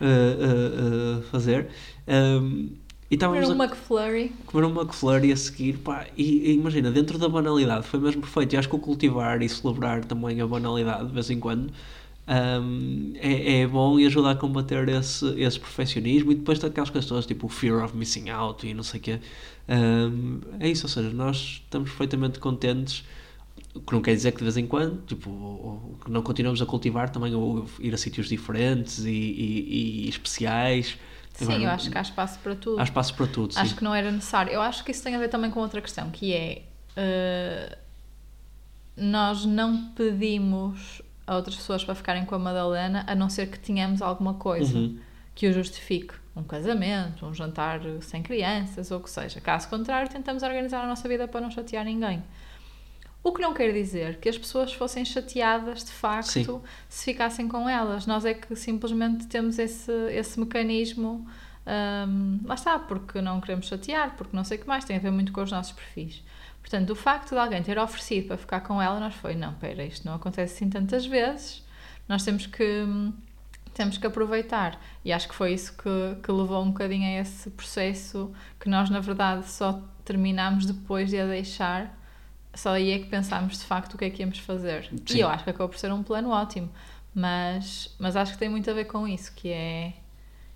ah, 0.02 0.06
ah, 0.06 1.20
ah, 1.20 1.22
fazer. 1.32 1.70
ahm, 2.08 2.70
e 3.10 3.18
Comer 3.18 3.46
um 3.46 3.52
a 3.52 3.56
McFlurry. 3.56 4.34
comer 4.46 4.66
um 4.66 4.72
McFlurry 4.82 5.32
a 5.32 5.38
seguir, 5.38 5.78
pá, 5.80 6.08
e, 6.18 6.52
e 6.52 6.54
imagina, 6.54 6.92
dentro 6.92 7.18
da 7.18 7.30
banalidade, 7.30 7.88
foi 7.88 8.00
mesmo 8.00 8.22
perfeito. 8.22 8.54
E 8.54 8.58
acho 8.58 8.70
que 8.70 8.76
o 8.76 8.80
cultivar 8.80 9.42
e 9.42 9.50
celebrar 9.50 10.06
também 10.06 10.42
a 10.42 10.48
banalidade 10.48 11.08
de 11.08 11.14
vez 11.14 11.30
em 11.30 11.40
quando 11.40 11.72
hum, 12.28 13.14
é, 13.16 13.62
é 13.62 13.68
bom 13.68 14.00
e 14.00 14.06
ajuda 14.06 14.32
a 14.32 14.36
combater 14.36 14.88
esse, 14.90 15.26
esse 15.40 15.60
perfeccionismo. 15.60 16.32
E 16.32 16.36
depois 16.36 16.60
daquelas 16.60 16.90
todas, 17.06 17.26
tipo 17.26 17.48
o 17.48 17.50
fear 17.50 17.84
of 17.84 17.96
missing 17.96 18.30
out 18.30 18.66
e 18.68 18.74
não 18.74 18.84
sei 18.84 19.00
o 19.00 19.04
quê. 19.04 19.20
Hum, 19.70 20.40
é 20.60 20.70
isso, 20.70 20.86
ou 20.86 20.90
seja, 20.90 21.10
nós 21.12 21.38
estamos 21.64 21.90
perfeitamente 21.90 22.40
contentes. 22.40 23.04
Que 23.86 23.94
não 23.94 24.02
quer 24.02 24.16
dizer 24.16 24.32
que 24.32 24.40
de 24.40 24.44
vez 24.44 24.58
em 24.58 24.66
quando, 24.68 25.04
tipo, 25.06 25.98
que 26.04 26.12
não 26.12 26.22
continuamos 26.24 26.62
a 26.62 26.66
cultivar 26.66 27.10
também, 27.12 27.34
ou 27.36 27.66
ir 27.80 27.94
a 27.94 27.98
sítios 27.98 28.28
diferentes 28.28 29.06
e, 29.06 29.10
e- 29.12 30.06
e 30.06 30.10
especiais. 30.10 30.98
Sim, 31.38 31.46
Agora, 31.46 31.62
eu 31.64 31.70
acho 31.70 31.90
que 31.92 31.98
há 31.98 32.02
espaço 32.02 32.40
para 32.40 32.56
tudo. 32.56 32.80
há 32.80 32.84
espaço 32.84 33.14
para 33.14 33.28
tudo, 33.28 33.54
sim. 33.54 33.60
Acho 33.60 33.76
que 33.76 33.84
não 33.84 33.94
era 33.94 34.12
necessário. 34.12 34.52
Eu 34.52 34.62
acho 34.62 34.84
que 34.84 34.92
isso 34.92 35.04
tem 35.04 35.16
a 35.16 35.20
ver 35.20 35.30
também 35.30 35.52
com 35.52 35.60
outra 35.60 35.80
questão, 35.82 36.10
que 36.10 36.34
é 36.34 36.64
eh, 36.96 37.78
nós 38.96 39.46
não 39.46 39.90
pedimos 39.90 41.02
a 41.26 41.36
outras 41.36 41.56
pessoas 41.56 41.84
para 41.84 41.94
ficarem 41.94 42.26
com 42.26 42.36
a 42.36 42.40
Madalena 42.40 43.04
a 43.08 43.14
não 43.14 43.30
ser 43.30 43.48
que 43.50 43.60
tenhamos 43.60 44.02
alguma 44.02 44.34
coisa 44.36 44.78
Uhum. 44.78 44.98
que 45.36 45.48
o 45.48 45.54
justifique. 45.54 46.14
Um 46.36 46.44
casamento, 46.44 47.26
um 47.26 47.34
jantar 47.34 47.82
sem 48.02 48.22
crianças, 48.22 48.92
ou 48.92 49.00
o 49.00 49.02
que 49.04 49.10
seja. 49.10 49.42
Caso 49.42 49.68
contrário, 49.70 50.08
tentamos 50.10 50.44
organizar 50.44 50.84
a 50.84 50.88
nossa 50.88 51.08
vida 51.10 51.28
para 51.28 51.42
não 51.42 51.50
chatear 51.50 51.84
ninguém. 51.84 52.24
O 53.28 53.34
que 53.34 53.42
não 53.42 53.54
quer 53.54 53.74
dizer 53.74 54.22
que 54.22 54.30
as 54.30 54.38
pessoas 54.38 54.72
fossem 54.72 55.04
chateadas 55.04 55.84
de 55.84 55.92
facto 55.92 56.30
Sim. 56.30 56.62
se 56.88 57.04
ficassem 57.04 57.46
com 57.46 57.68
elas. 57.68 58.08
Nós 58.08 58.24
é 58.24 58.34
que 58.34 58.56
simplesmente 58.56 59.28
temos 59.28 59.60
esse, 59.60 59.92
esse 60.14 60.40
mecanismo. 60.40 61.28
hum, 62.08 62.40
lá 62.46 62.56
está, 62.56 62.80
porque 62.80 63.22
não 63.22 63.42
queremos 63.42 63.68
chatear, 63.68 64.16
porque 64.16 64.34
não 64.34 64.46
sei 64.46 64.58
o 64.58 64.62
que 64.62 64.68
mais, 64.68 64.86
tem 64.86 64.96
a 64.96 65.00
ver 65.00 65.12
muito 65.12 65.34
com 65.34 65.44
os 65.44 65.52
nossos 65.52 65.74
perfis. 65.74 66.24
Portanto, 66.62 66.92
o 66.92 66.96
facto 66.96 67.32
de 67.32 67.38
alguém 67.38 67.62
ter 67.62 67.78
oferecido 67.78 68.28
para 68.28 68.38
ficar 68.38 68.62
com 68.62 68.82
ela, 68.82 68.98
nós 68.98 69.14
foi, 69.16 69.36
não, 69.36 69.54
pera, 69.56 69.84
isto 69.84 70.08
não 70.08 70.16
acontece 70.16 70.56
assim 70.56 70.70
tantas 70.70 71.06
vezes, 71.06 71.66
nós 72.08 72.24
temos 72.24 72.46
que, 72.46 72.86
temos 73.74 73.98
que 73.98 74.08
aproveitar. 74.08 74.80
E 75.04 75.12
acho 75.12 75.28
que 75.28 75.36
foi 75.36 75.52
isso 75.52 75.76
que, 75.76 76.22
que 76.24 76.32
levou 76.32 76.64
um 76.64 76.72
bocadinho 76.72 77.06
a 77.06 77.22
esse 77.22 77.50
processo 77.50 78.32
que 78.58 78.70
nós, 78.70 78.90
na 78.90 79.02
verdade, 79.02 79.50
só 79.50 79.84
terminámos 80.06 80.66
depois 80.66 81.10
de 81.10 81.20
a 81.20 81.26
deixar 81.26 81.94
só 82.58 82.72
aí 82.72 82.92
é 82.92 83.00
que 83.00 83.06
pensámos 83.06 83.58
de 83.60 83.66
facto 83.66 83.94
o 83.94 83.98
que 83.98 84.06
é 84.06 84.10
que 84.10 84.22
íamos 84.22 84.40
fazer. 84.40 84.90
Sim. 85.06 85.18
E 85.18 85.20
eu 85.20 85.30
acho 85.30 85.44
que 85.44 85.50
acabou 85.50 85.70
por 85.70 85.78
ser 85.78 85.92
um 85.92 86.04
plano 86.04 86.30
ótimo, 86.30 86.70
mas, 87.14 87.96
mas 88.00 88.16
acho 88.16 88.34
que 88.34 88.38
tem 88.38 88.50
muito 88.50 88.70
a 88.70 88.74
ver 88.74 88.86
com 88.86 89.08
isso, 89.08 89.34
que 89.34 89.50
é, 89.50 89.94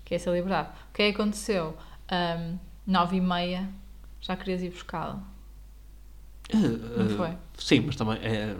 que 0.04 0.14
é 0.14 0.16
essa 0.16 0.30
liberdade. 0.30 0.68
O 0.90 0.94
que 0.94 1.02
é 1.02 1.12
que 1.12 1.20
aconteceu? 1.20 1.76
Um, 2.10 2.58
nove 2.86 3.16
e 3.16 3.20
meia, 3.20 3.68
já 4.20 4.36
querias 4.36 4.62
ir 4.62 4.70
buscá-la, 4.70 5.22
não 6.52 7.06
Uh, 7.06 7.16
foi? 7.16 7.30
Sim, 7.56 7.84
mas 7.86 7.96
também 7.96 8.18
é, 8.22 8.54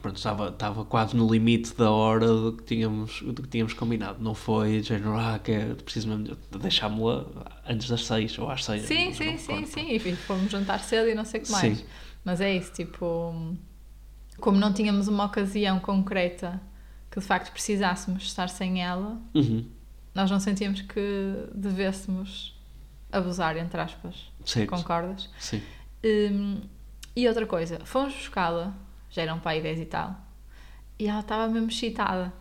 pronto, 0.00 0.16
estava, 0.16 0.48
estava 0.48 0.84
quase 0.84 1.16
no 1.16 1.30
limite 1.30 1.74
da 1.74 1.90
hora 1.90 2.26
do 2.26 2.52
que 2.52 2.64
tínhamos, 2.64 3.22
do 3.22 3.42
que 3.42 3.48
tínhamos 3.48 3.72
combinado. 3.72 4.22
Não 4.22 4.34
foi 4.34 4.80
de 4.80 4.88
género, 4.88 5.16
ah, 5.16 5.38
que 5.42 5.52
é 5.52 5.74
preciso 5.74 6.08
mesmo 6.08 6.36
deixámos-la 6.58 7.24
antes 7.66 7.88
das 7.88 8.04
seis 8.04 8.38
ou 8.38 8.50
às 8.50 8.64
seis. 8.64 8.82
Sim, 8.82 9.12
sim, 9.12 9.38
sim, 9.38 9.64
sim. 9.66 9.94
Enfim, 9.94 10.14
fomos 10.16 10.50
jantar 10.50 10.80
cedo 10.80 11.08
e 11.08 11.14
não 11.14 11.24
sei 11.24 11.40
o 11.40 11.44
que 11.44 11.50
mais. 11.50 11.78
Sim. 11.78 11.84
Mas 12.24 12.40
é 12.40 12.54
isso, 12.54 12.72
tipo, 12.72 13.56
como 14.38 14.58
não 14.58 14.72
tínhamos 14.72 15.08
uma 15.08 15.24
ocasião 15.24 15.78
concreta 15.80 16.60
que 17.10 17.18
de 17.18 17.26
facto 17.26 17.50
precisássemos 17.52 18.22
estar 18.24 18.48
sem 18.48 18.82
ela, 18.82 19.20
Uhum. 19.34 19.66
nós 20.14 20.30
não 20.30 20.38
sentíamos 20.38 20.82
que 20.82 21.48
devêssemos 21.54 22.54
abusar, 23.10 23.56
entre 23.56 23.80
aspas. 23.80 24.30
Certo. 24.44 24.70
Concordas? 24.70 25.28
Sim. 25.38 25.60
Hum, 26.04 26.60
e 27.16 27.26
outra 27.26 27.46
coisa, 27.46 27.80
fomos 27.84 28.14
buscá-la, 28.14 28.72
já 29.10 29.22
eram 29.22 29.40
pai 29.40 29.60
10 29.60 29.80
e 29.80 29.86
tal, 29.86 30.16
e 30.98 31.08
ela 31.08 31.20
estava 31.20 31.48
mesmo 31.52 31.68
excitada. 31.68 32.32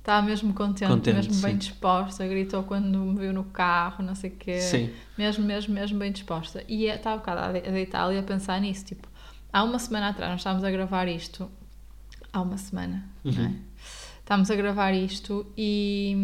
Estava 0.00 0.26
mesmo 0.26 0.52
contente, 0.54 0.88
Contente, 0.90 1.14
mesmo 1.14 1.42
bem 1.42 1.52
sim. 1.52 1.58
disposta, 1.58 2.26
gritou 2.26 2.62
quando 2.64 2.98
me 2.98 3.18
viu 3.20 3.32
no 3.32 3.44
carro, 3.44 4.02
não 4.02 4.14
sei 4.14 4.30
o 4.30 4.36
quê. 4.36 4.58
Sim. 4.58 4.90
Mesmo, 5.16 5.44
mesmo, 5.44 5.74
mesmo 5.74 5.98
bem 5.98 6.10
disposta. 6.10 6.64
E 6.66 6.86
estava 6.86 7.16
um 7.16 7.18
bocado 7.18 7.40
a 7.40 7.52
de- 7.52 7.68
a 7.68 7.70
deitá-la 7.70 8.14
e 8.14 8.18
a 8.18 8.22
pensar 8.22 8.58
nisso, 8.60 8.86
tipo, 8.86 9.06
há 9.52 9.62
uma 9.62 9.78
semana 9.78 10.08
atrás, 10.08 10.30
nós 10.32 10.40
estávamos 10.40 10.64
a 10.64 10.70
gravar 10.70 11.06
isto, 11.06 11.50
há 12.32 12.40
uma 12.40 12.56
semana, 12.56 13.04
não 13.22 13.32
é? 13.32 13.36
Uhum. 13.46 13.56
Estávamos 14.20 14.50
a 14.50 14.54
gravar 14.56 14.92
isto 14.94 15.46
e, 15.56 16.16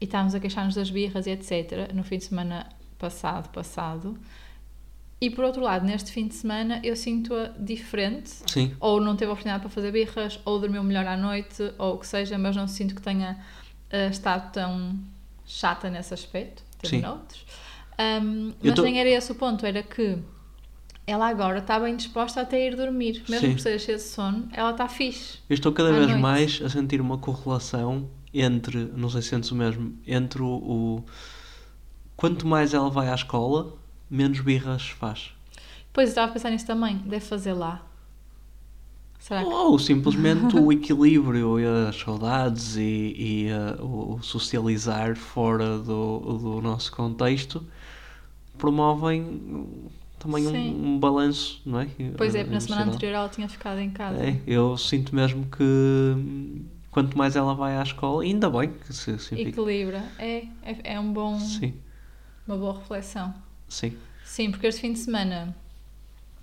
e 0.00 0.04
estávamos 0.04 0.34
a 0.34 0.40
queixar-nos 0.40 0.74
das 0.76 0.88
birras 0.90 1.26
e 1.26 1.30
etc. 1.30 1.92
no 1.92 2.04
fim 2.04 2.18
de 2.18 2.24
semana 2.24 2.68
passado, 2.98 3.48
passado. 3.50 4.16
E 5.20 5.28
por 5.28 5.44
outro 5.44 5.60
lado, 5.62 5.84
neste 5.84 6.10
fim 6.12 6.26
de 6.26 6.34
semana 6.34 6.80
eu 6.82 6.96
sinto-a 6.96 7.48
diferente, 7.58 8.30
Sim. 8.46 8.74
ou 8.80 9.00
não 9.00 9.14
teve 9.16 9.30
oportunidade 9.30 9.60
para 9.62 9.70
fazer 9.70 9.92
birras, 9.92 10.40
ou 10.46 10.58
dormiu 10.58 10.82
melhor 10.82 11.06
à 11.06 11.16
noite, 11.16 11.72
ou 11.78 11.94
o 11.96 11.98
que 11.98 12.06
seja, 12.06 12.38
mas 12.38 12.56
não 12.56 12.66
sinto 12.66 12.94
que 12.94 13.02
tenha 13.02 13.38
eh, 13.90 14.08
estado 14.08 14.50
tão 14.52 14.98
chata 15.44 15.90
nesse 15.90 16.14
aspecto. 16.14 16.62
Teve 16.78 16.96
Sim. 16.96 17.02
noutros. 17.02 17.44
Um, 18.22 18.52
mas 18.62 18.74
tô- 18.74 18.82
nem 18.82 18.98
era 18.98 19.10
esse 19.10 19.30
o 19.30 19.34
ponto, 19.34 19.66
era 19.66 19.82
que 19.82 20.16
ela 21.06 21.28
agora 21.28 21.58
está 21.58 21.78
bem 21.78 21.96
disposta 21.96 22.40
até 22.40 22.66
ir 22.68 22.74
dormir. 22.74 23.22
Mesmo 23.28 23.48
Sim. 23.48 23.52
por 23.52 23.60
ser 23.60 23.78
cheia 23.78 23.98
de 23.98 24.04
sono, 24.04 24.48
ela 24.54 24.70
está 24.70 24.88
fixe. 24.88 25.38
Eu 25.50 25.54
estou 25.54 25.70
cada 25.72 25.92
vez 25.92 26.06
noite. 26.06 26.20
mais 26.22 26.62
a 26.64 26.68
sentir 26.70 26.98
uma 27.00 27.18
correlação 27.18 28.08
entre, 28.32 28.90
não 28.96 29.10
sei 29.10 29.20
se 29.20 29.28
sentes 29.28 29.50
o 29.50 29.54
mesmo, 29.54 29.98
entre 30.06 30.40
o, 30.40 30.46
o- 30.46 31.04
quanto 32.16 32.46
mais 32.46 32.72
ela 32.72 32.88
vai 32.88 33.10
à 33.10 33.14
escola, 33.14 33.76
menos 34.10 34.40
birras 34.40 34.88
faz. 34.88 35.32
Pois 35.92 36.08
eu 36.08 36.10
estava 36.10 36.30
a 36.30 36.32
pensar 36.32 36.50
nisso 36.50 36.66
também, 36.66 36.98
deve 36.98 37.24
fazer 37.24 37.52
lá. 37.52 37.86
Será 39.18 39.44
que. 39.44 39.50
Ou 39.50 39.78
simplesmente 39.78 40.56
o 40.56 40.72
equilíbrio 40.72 41.60
e 41.60 41.88
as 41.88 41.96
saudades 41.96 42.76
e, 42.76 43.14
e, 43.16 43.48
uh, 43.52 44.16
o 44.16 44.22
socializar 44.22 45.14
fora 45.14 45.78
do, 45.78 46.38
do 46.38 46.62
nosso 46.62 46.90
contexto 46.92 47.64
promovem 48.56 49.66
também 50.18 50.46
um, 50.46 50.94
um 50.94 50.98
balanço, 50.98 51.60
não 51.64 51.80
é? 51.80 51.88
Pois 52.16 52.34
é, 52.34 52.44
Uh, 52.44 52.50
na 52.50 52.60
semana 52.60 52.84
anterior 52.84 53.14
ela 53.14 53.28
tinha 53.28 53.48
ficado 53.48 53.78
em 53.78 53.90
casa. 53.90 54.22
É, 54.22 54.40
eu 54.46 54.76
sinto 54.76 55.14
mesmo 55.14 55.46
que 55.46 55.62
hum, 55.62 56.64
quanto 56.90 57.16
mais 57.16 57.36
ela 57.36 57.54
vai 57.54 57.76
à 57.76 57.82
escola, 57.82 58.22
ainda 58.22 58.48
bem 58.50 58.70
que 58.70 58.92
se 58.92 59.18
significa. 59.18 59.48
Equilibra. 59.60 60.04
É, 60.18 60.44
é, 60.62 60.94
é 60.94 61.00
um 61.00 61.12
bom, 61.12 61.38
Sim, 61.38 61.74
uma 62.46 62.56
boa 62.56 62.78
reflexão. 62.78 63.34
Sim, 63.70 63.96
Sim, 64.24 64.50
porque 64.50 64.66
este 64.68 64.82
fim 64.82 64.92
de 64.92 64.98
semana 64.98 65.56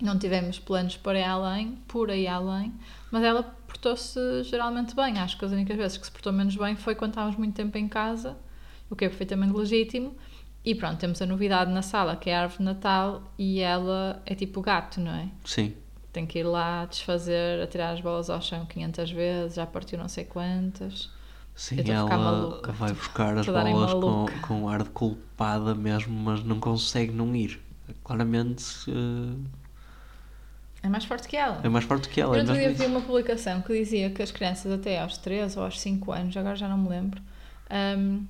não 0.00 0.18
tivemos 0.18 0.58
planos 0.58 0.96
para 0.96 1.18
ir 1.18 1.24
além, 1.24 1.78
por 1.88 2.10
aí 2.10 2.26
além, 2.26 2.72
mas 3.10 3.24
ela 3.24 3.42
portou-se 3.42 4.42
geralmente 4.44 4.94
bem. 4.94 5.18
Acho 5.18 5.38
que 5.38 5.44
as 5.44 5.52
únicas 5.52 5.76
vezes 5.76 5.96
que 5.96 6.04
se 6.04 6.12
portou 6.12 6.32
menos 6.32 6.54
bem 6.54 6.76
foi 6.76 6.94
quando 6.94 7.12
estávamos 7.12 7.38
muito 7.38 7.54
tempo 7.54 7.78
em 7.78 7.88
casa, 7.88 8.36
o 8.90 8.94
que 8.96 9.04
é 9.04 9.08
perfeitamente 9.08 9.56
legítimo. 9.56 10.14
E 10.64 10.74
pronto, 10.74 10.98
temos 10.98 11.22
a 11.22 11.26
novidade 11.26 11.72
na 11.72 11.80
sala, 11.82 12.14
que 12.16 12.28
é 12.28 12.36
a 12.36 12.42
árvore 12.42 12.58
de 12.58 12.64
Natal, 12.64 13.22
e 13.38 13.60
ela 13.60 14.22
é 14.26 14.34
tipo 14.34 14.60
gato, 14.60 15.00
não 15.00 15.12
é? 15.12 15.28
sim. 15.44 15.74
Tem 16.12 16.26
que 16.26 16.38
ir 16.40 16.42
lá 16.42 16.84
desfazer, 16.86 17.62
atirar 17.62 17.94
as 17.94 18.00
bolas 18.00 18.28
ao 18.28 18.40
chão 18.40 18.66
500 18.66 19.10
vezes, 19.10 19.54
já 19.54 19.66
partiu 19.66 19.98
não 19.98 20.08
sei 20.08 20.24
quantas. 20.24 21.10
Sim, 21.58 21.76
ela 21.90 22.60
vai 22.72 22.92
buscar 22.92 23.36
as 23.36 23.44
bolas 23.46 23.92
com, 23.92 24.26
com 24.46 24.68
ar 24.68 24.84
de 24.84 24.90
culpada 24.90 25.74
mesmo, 25.74 26.14
mas 26.16 26.44
não 26.44 26.60
consegue 26.60 27.12
não 27.12 27.34
ir. 27.34 27.60
Claramente 28.04 28.64
uh, 28.88 29.36
É 30.84 30.88
mais 30.88 31.04
forte 31.04 31.26
que 31.26 31.36
ela. 31.36 31.60
é 31.64 31.68
mais 31.68 31.84
forte 31.84 32.08
que 32.08 32.20
ela. 32.20 32.36
Eu 32.36 32.38
É 32.38 32.40
outro 32.42 32.54
dia 32.54 32.68
mesmo 32.68 32.78
vi 32.84 32.86
uma 32.86 33.00
publicação 33.00 33.60
que 33.60 33.72
dizia 33.76 34.08
que 34.08 34.22
as 34.22 34.30
crianças 34.30 34.70
até 34.70 35.00
aos 35.00 35.16
3 35.18 35.56
ou 35.56 35.64
aos 35.64 35.80
5 35.80 36.12
anos, 36.12 36.36
agora 36.36 36.54
já 36.54 36.68
não 36.68 36.78
me 36.78 36.88
lembro, 36.88 37.20
hum, 37.98 38.24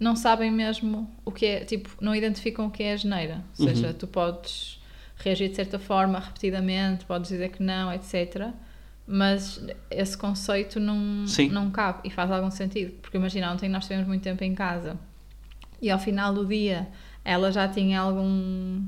não 0.00 0.16
sabem 0.16 0.50
mesmo 0.50 1.08
o 1.24 1.30
que 1.30 1.46
é, 1.46 1.64
tipo, 1.64 1.90
não 2.00 2.12
identificam 2.12 2.66
o 2.66 2.70
que 2.72 2.82
é 2.82 2.94
a 2.94 2.96
geneira. 2.96 3.44
Ou 3.56 3.66
seja, 3.68 3.86
Uhum. 3.88 3.94
tu 3.94 4.08
podes 4.08 4.80
reagir 5.16 5.48
de 5.48 5.54
certa 5.54 5.78
forma 5.78 6.18
repetidamente, 6.18 7.04
podes 7.04 7.28
dizer 7.30 7.50
que 7.50 7.62
não, 7.62 7.92
etc. 7.92 8.48
Mas 9.06 9.62
esse 9.90 10.16
conceito 10.16 10.80
não, 10.80 11.26
Sim. 11.26 11.48
não 11.50 11.70
cabe 11.70 12.00
e 12.04 12.10
faz 12.10 12.30
algum 12.30 12.50
sentido. 12.50 12.92
Porque 13.02 13.16
imagina, 13.16 13.52
ontem 13.52 13.68
nós 13.68 13.84
tivemos 13.84 14.06
muito 14.08 14.22
tempo 14.22 14.42
em 14.42 14.54
casa 14.54 14.98
e 15.80 15.90
ao 15.90 15.98
final 15.98 16.32
do 16.32 16.46
dia 16.46 16.88
ela 17.24 17.52
já 17.52 17.68
tinha 17.68 18.00
algum. 18.00 18.82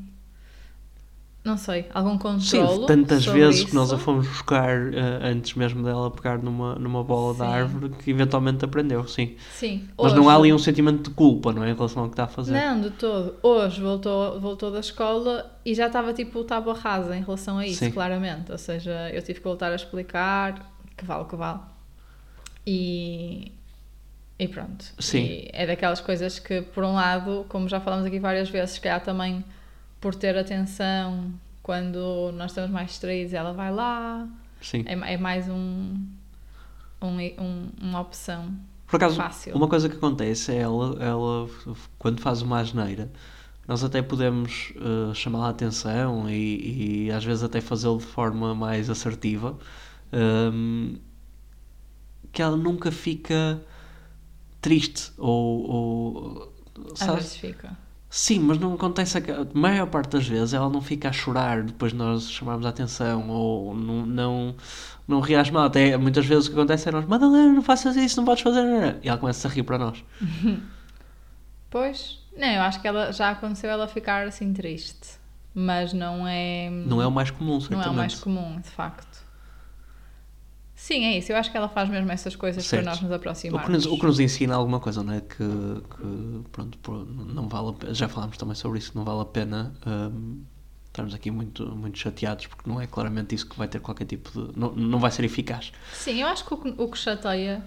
Não 1.47 1.57
sei, 1.57 1.87
algum 1.95 2.15
Sim, 2.41 2.59
controle. 2.59 2.87
tantas 2.89 3.23
sobre 3.23 3.39
vezes 3.39 3.61
isso. 3.61 3.69
que 3.69 3.75
nós 3.77 3.93
a 3.93 3.99
fomos 3.99 4.27
buscar 4.27 4.81
uh, 4.81 4.93
antes 5.23 5.55
mesmo 5.55 5.81
dela 5.85 6.11
pegar 6.11 6.39
numa, 6.39 6.75
numa 6.75 7.05
bola 7.05 7.35
da 7.35 7.45
Sim. 7.45 7.53
árvore 7.53 7.91
que 7.91 8.11
eventualmente 8.11 8.65
aprendeu, 8.65 9.07
sim. 9.07 9.37
Sim. 9.53 9.89
Mas 9.97 10.13
não 10.13 10.29
há 10.29 10.35
ali 10.35 10.53
um 10.53 10.59
sentimento 10.59 11.09
de 11.09 11.15
culpa, 11.15 11.53
não 11.53 11.63
é? 11.63 11.71
Em 11.71 11.75
relação 11.75 12.03
ao 12.03 12.09
que 12.09 12.15
está 12.15 12.25
a 12.25 12.27
fazer. 12.27 12.53
Não, 12.53 12.81
de 12.81 12.91
todo. 12.91 13.37
Hoje 13.45 13.81
voltou, 13.81 14.41
voltou 14.41 14.73
da 14.73 14.81
escola 14.81 15.57
e 15.65 15.73
já 15.73 15.87
estava 15.87 16.13
tipo 16.13 16.43
tábua 16.43 16.75
rasa 16.75 17.17
em 17.17 17.21
relação 17.23 17.59
a 17.59 17.65
isso, 17.65 17.79
Sim. 17.79 17.93
claramente. 17.93 18.51
Ou 18.51 18.59
seja, 18.59 19.09
eu 19.13 19.23
tive 19.23 19.39
que 19.39 19.45
voltar 19.45 19.71
a 19.71 19.77
explicar 19.77 20.69
que 20.97 21.05
vale 21.05 21.27
que 21.27 21.37
vale. 21.37 21.61
E, 22.67 23.53
e 24.37 24.49
pronto. 24.49 24.85
Sim. 24.99 25.23
E 25.23 25.51
é 25.53 25.65
daquelas 25.65 26.01
coisas 26.01 26.41
que, 26.41 26.61
por 26.61 26.83
um 26.83 26.95
lado, 26.95 27.47
como 27.49 27.69
já 27.69 27.79
falamos 27.79 28.05
aqui 28.05 28.19
várias 28.19 28.51
vezes, 28.51 28.75
se 28.75 28.81
calhar 28.81 29.01
também 29.01 29.45
por 30.01 30.15
ter 30.15 30.37
atenção 30.37 31.33
quando 31.63 32.31
nós 32.35 32.53
estamos 32.53 32.71
mais 32.71 32.89
distraídos, 32.91 33.33
ela 33.35 33.53
vai 33.53 33.73
lá. 33.73 34.29
Sim. 34.61 34.85
É, 34.87 35.15
é 35.15 35.17
mais 35.17 35.49
um, 35.49 35.97
um, 37.03 37.19
um- 37.39 37.71
uma 37.81 38.01
opção. 38.01 38.53
Por 38.87 38.97
acaso, 38.97 39.17
Fácil. 39.17 39.55
uma 39.57 39.69
coisa 39.69 39.89
que 39.89 39.97
acontece 39.97 40.53
é 40.53 40.59
ela, 40.59 41.03
ela 41.03 41.49
quando 41.99 42.21
faz 42.21 42.41
uma 42.43 42.61
asneira, 42.61 43.11
nós 43.67 43.83
até 43.83 44.01
podemos 44.01 44.73
eh, 44.77 45.13
chamar 45.15 45.47
a 45.47 45.49
atenção 45.51 46.31
e, 46.31 47.07
e 47.07 47.11
às 47.11 47.25
vezes 47.25 47.43
até 47.43 47.61
fazê-lo 47.61 47.99
de 47.99 48.05
forma 48.05 48.55
mais 48.55 48.89
assertiva, 48.89 49.59
ehm, 50.13 50.99
que 52.33 52.41
ela 52.43 52.57
nunca 52.57 52.93
fica 52.93 53.61
triste 54.61 55.11
ou, 55.19 55.71
ou 55.71 56.53
Às 56.93 56.99
sabes? 56.99 57.15
vezes 57.25 57.37
fica. 57.39 57.77
Sim, 58.09 58.39
mas 58.41 58.59
não 58.59 58.75
acontece. 58.75 59.19
A 59.19 59.23
maior 59.53 59.87
parte 59.89 60.11
das 60.11 60.27
vezes 60.27 60.55
ela 60.55 60.71
não 60.71 60.81
fica 60.81 61.09
a 61.09 61.13
chorar 61.13 61.63
depois 61.63 61.93
de 61.93 61.99
nós 61.99 62.31
chamarmos 62.31 62.65
a 62.65 62.69
atenção 62.71 63.29
ou 63.29 63.75
não, 63.75 64.07
não, 64.07 64.55
não 65.07 65.21
reage 65.21 65.53
mal. 65.53 65.65
Até 65.67 65.97
muitas 65.97 66.25
vezes 66.25 66.47
o 66.47 66.51
que 66.51 66.57
acontece 66.57 66.89
é 66.89 66.93
nós, 66.93 67.05
Madalena, 67.05 67.53
não 67.53 67.63
faças 67.63 67.97
isso, 67.97 68.17
não 68.17 68.25
podes 68.25 68.43
fazer. 68.43 68.99
E 69.03 69.09
ela 69.09 69.19
começa 69.19 69.49
a 69.49 69.51
rir 69.51 69.63
para 69.65 69.79
nós. 69.79 70.03
Pois, 71.69 72.21
não, 72.37 72.47
eu 72.49 72.63
acho 72.63 72.81
que 72.81 72.89
ela 72.89 73.13
já 73.13 73.31
aconteceu 73.31 73.69
ela 73.69 73.89
ficar 73.89 74.27
assim 74.27 74.53
triste, 74.53 75.19
mas 75.53 75.93
não 75.93 76.27
é 76.27 76.71
Não 76.71 77.03
é 77.03 77.07
o 77.07 77.11
mais 77.11 77.31
comum, 77.31 77.55
não 77.55 77.61
certamente. 77.61 77.89
é 77.89 77.91
o 77.91 77.95
mais 77.95 78.15
comum, 78.15 78.61
de 78.61 78.71
facto. 78.71 79.16
Sim, 80.87 81.05
é 81.05 81.19
isso. 81.19 81.33
Eu 81.33 81.37
acho 81.37 81.51
que 81.51 81.57
ela 81.57 81.69
faz 81.69 81.89
mesmo 81.89 82.11
essas 82.13 82.37
coisas 82.37 82.65
Certo. 82.65 82.85
para 82.85 82.93
nós 82.93 83.01
nos 83.03 83.11
O 83.11 83.15
aproximarmos. 83.15 83.67
que, 83.67 83.73
nos, 83.73 83.87
o 83.87 83.99
que 83.99 84.07
nos 84.07 84.21
ensina 84.21 84.55
alguma 84.55 84.79
coisa, 84.79 85.03
não 85.03 85.15
é? 85.15 85.21
Que, 85.21 85.37
que 85.37 86.49
pronto, 86.53 86.79
não 87.35 87.49
vale 87.49 87.73
pena, 87.75 87.93
já 87.95 88.09
falámos 88.09 88.37
também 88.37 88.55
sobre 88.55 88.79
isso, 88.79 88.93
não 88.95 89.05
vale 89.05 89.23
a 89.23 89.25
pena 89.25 89.75
hum, 89.87 90.45
estarmos 90.87 91.13
aqui 91.15 91.31
muito, 91.31 91.67
muito 91.75 91.99
chateados, 91.99 92.47
porque 92.47 92.69
não 92.71 92.81
é 92.81 92.87
claramente 92.87 93.35
isso 93.35 93.49
que 93.49 93.59
vai 93.59 93.67
ter 93.69 93.81
qualquer 93.81 94.05
tipo 94.05 94.31
de. 94.31 94.59
Não, 94.59 94.73
não 94.77 94.99
vai 95.01 95.11
ser 95.11 95.25
eficaz. 95.25 95.73
Sim, 95.93 96.21
eu 96.23 96.29
acho 96.29 96.45
que 96.45 96.55
o, 96.55 96.57
que 96.57 96.75
o 96.81 96.89
que 96.89 96.99
chateia 96.99 97.65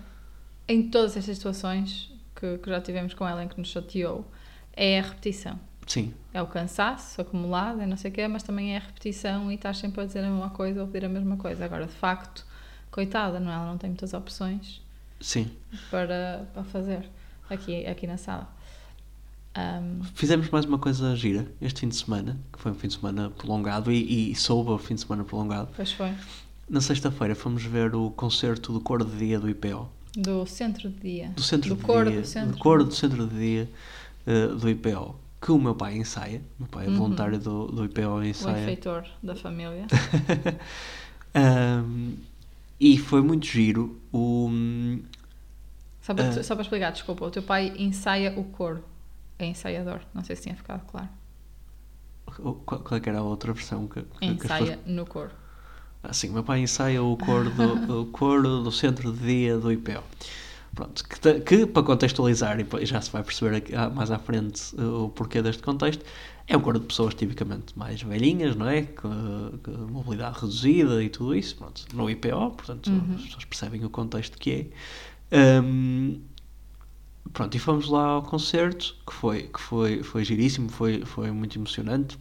em 0.67 0.89
todas 0.89 1.17
estas 1.17 1.35
situações 1.37 2.11
que, 2.35 2.57
que 2.59 2.69
já 2.69 2.79
tivemos 2.79 3.13
com 3.13 3.27
ela 3.27 3.43
em 3.43 3.47
que 3.49 3.57
nos 3.57 3.67
chateou 3.69 4.25
é 4.73 4.99
a 4.99 5.03
repetição. 5.03 5.59
Sim, 5.85 6.13
É 6.31 6.39
o 6.41 6.45
cansaço 6.47 7.19
acumulado, 7.19 7.81
é 7.81 7.87
não 7.87 7.97
sei 7.97 8.11
o 8.11 8.13
quê, 8.13 8.27
mas 8.27 8.43
também 8.43 8.75
é 8.75 8.77
a 8.77 8.81
repetição 8.81 9.51
e 9.51 9.55
estás 9.55 9.79
sempre 9.79 10.01
a 10.01 10.05
dizer 10.05 10.23
a 10.23 10.29
mesma 10.29 10.51
coisa 10.51 10.81
ou 10.81 10.85
a 10.87 10.89
pedir 10.89 11.07
a 11.07 11.09
mesma 11.09 11.35
coisa. 11.35 11.65
Agora, 11.65 11.87
de 11.87 11.93
facto, 11.93 12.45
coitada, 12.91 13.39
não 13.39 13.51
é? 13.51 13.55
Ela 13.55 13.65
não 13.65 13.77
tem 13.77 13.89
muitas 13.89 14.13
opções 14.13 14.81
sim. 15.19 15.49
para, 15.91 16.47
para 16.53 16.63
fazer 16.63 17.09
aqui, 17.49 17.85
aqui 17.85 18.05
na 18.07 18.17
sala. 18.17 18.47
Ahm, 19.55 20.01
Fizemos 20.13 20.49
mais 20.49 20.65
uma 20.65 20.77
coisa 20.77 21.15
gira 21.15 21.47
este 21.61 21.81
fim 21.81 21.89
de 21.89 21.95
semana, 21.95 22.37
que 22.53 22.59
foi 22.61 22.71
um 22.71 22.75
fim 22.75 22.87
de 22.87 22.93
semana 22.95 23.29
prolongado 23.31 23.91
e, 23.91 24.31
e 24.31 24.35
soube 24.35 24.69
o 24.71 24.77
fim 24.77 24.95
de 24.95 25.01
semana 25.01 25.23
prolongado. 25.23 25.69
pois 25.75 25.91
foi. 25.91 26.13
Na 26.69 26.81
sexta-feira 26.81 27.33
fomos 27.33 27.63
ver 27.63 27.95
o 27.95 28.11
concerto 28.11 28.71
do 28.71 28.79
coro 28.79 29.03
de 29.03 29.17
dia 29.17 29.39
do 29.39 29.49
IPO. 29.49 29.89
Do 30.15 30.45
centro 30.45 30.89
de 30.89 30.99
dia. 30.99 31.29
Do 31.35 31.41
centro 31.41 31.69
do 31.69 31.75
de 31.75 31.83
coro 31.83 32.11
dia. 32.11 32.21
do 32.21 32.27
centro. 32.27 32.51
do 32.51 32.57
coro 32.59 32.83
do 32.83 32.93
centro 32.93 33.27
de 33.27 33.35
dia 33.37 33.69
eh, 34.27 34.47
do 34.47 34.69
IPO. 34.69 35.15
Que 35.41 35.51
o 35.51 35.57
meu 35.57 35.73
pai 35.73 35.97
ensaia. 35.97 36.41
O 36.59 36.63
meu 36.63 36.67
pai 36.69 36.85
é 36.85 36.89
Uhum. 36.89 36.97
voluntário 36.97 37.39
do, 37.39 37.67
do 37.67 37.85
IPO 37.85 38.01
e 38.01 38.05
O 38.05 38.23
ensaia. 38.25 38.61
efeitor 38.61 39.03
da 39.23 39.35
família. 39.35 39.87
E 41.33 42.28
foi 43.09 43.21
muito 43.21 43.45
giro 43.45 43.99
o. 44.13 44.49
Só 46.01 46.13
para, 46.13 46.29
Ah. 46.29 46.43
só 46.43 46.55
para 46.55 46.61
explicar, 46.61 46.91
desculpa, 46.91 47.25
o 47.25 47.31
teu 47.31 47.41
pai 47.43 47.73
ensaia 47.77 48.33
o 48.37 48.43
coro. 48.45 48.83
É 49.37 49.45
ensaiador, 49.45 50.01
não 50.13 50.23
sei 50.23 50.35
se 50.35 50.43
tinha 50.43 50.55
ficado 50.55 50.85
claro. 50.85 51.09
Qual, 52.25 52.55
qual 52.55 52.97
é 52.97 52.99
que 52.99 53.09
era 53.09 53.19
a 53.19 53.23
outra 53.23 53.51
versão 53.53 53.87
que, 53.87 54.01
que, 54.01 54.07
que 54.19 54.35
pessoas 54.35 54.61
Ensaia 54.61 54.79
no 54.85 55.05
coro. 55.05 55.31
Assim, 56.03 56.29
o 56.29 56.33
meu 56.33 56.43
pai 56.43 56.59
ensaia 56.59 57.01
o 57.01 57.17
coro 57.17 57.49
do, 57.49 58.01
o 58.03 58.05
coro 58.07 58.61
do 58.61 58.71
centro 58.71 59.11
de 59.11 59.19
dia 59.19 59.57
do 59.57 59.71
IPO. 59.71 60.03
Pronto, 60.75 61.03
que, 61.03 61.39
que, 61.41 61.65
para 61.65 61.83
contextualizar, 61.83 62.57
e 62.59 62.85
já 62.85 63.01
se 63.01 63.11
vai 63.11 63.23
perceber 63.23 63.55
aqui, 63.57 63.75
ah, 63.75 63.89
mais 63.89 64.11
à 64.11 64.19
frente 64.19 64.73
uh, 64.77 65.05
o 65.05 65.09
porquê 65.09 65.41
deste 65.41 65.61
contexto, 65.63 66.05
é 66.47 66.55
um 66.55 66.61
coro 66.61 66.79
de 66.79 66.85
pessoas 66.85 67.13
tipicamente 67.13 67.77
mais 67.77 68.01
velhinhas, 68.01 68.55
não 68.55 68.67
é? 68.67 68.83
Com, 68.83 69.59
com 69.63 69.71
mobilidade 69.91 70.39
reduzida 70.39 71.03
e 71.03 71.09
tudo 71.09 71.35
isso, 71.35 71.55
pronto, 71.57 71.85
no 71.93 72.09
IPO, 72.09 72.51
portanto 72.51 72.89
as 73.15 73.21
pessoas 73.23 73.45
percebem 73.45 73.83
o 73.83 73.89
contexto 73.89 74.37
que 74.37 74.71
é. 75.31 75.61
Um, 75.61 76.21
pronto, 77.33 77.55
e 77.55 77.59
fomos 77.59 77.87
lá 77.89 78.05
ao 78.05 78.23
concerto, 78.23 78.95
que 79.05 79.13
foi, 79.13 79.43
que 79.43 79.59
foi, 79.59 80.03
foi 80.03 80.23
giríssimo, 80.25 80.69
foi, 80.69 81.05
foi 81.05 81.31
muito 81.31 81.57
emocionante, 81.57 82.17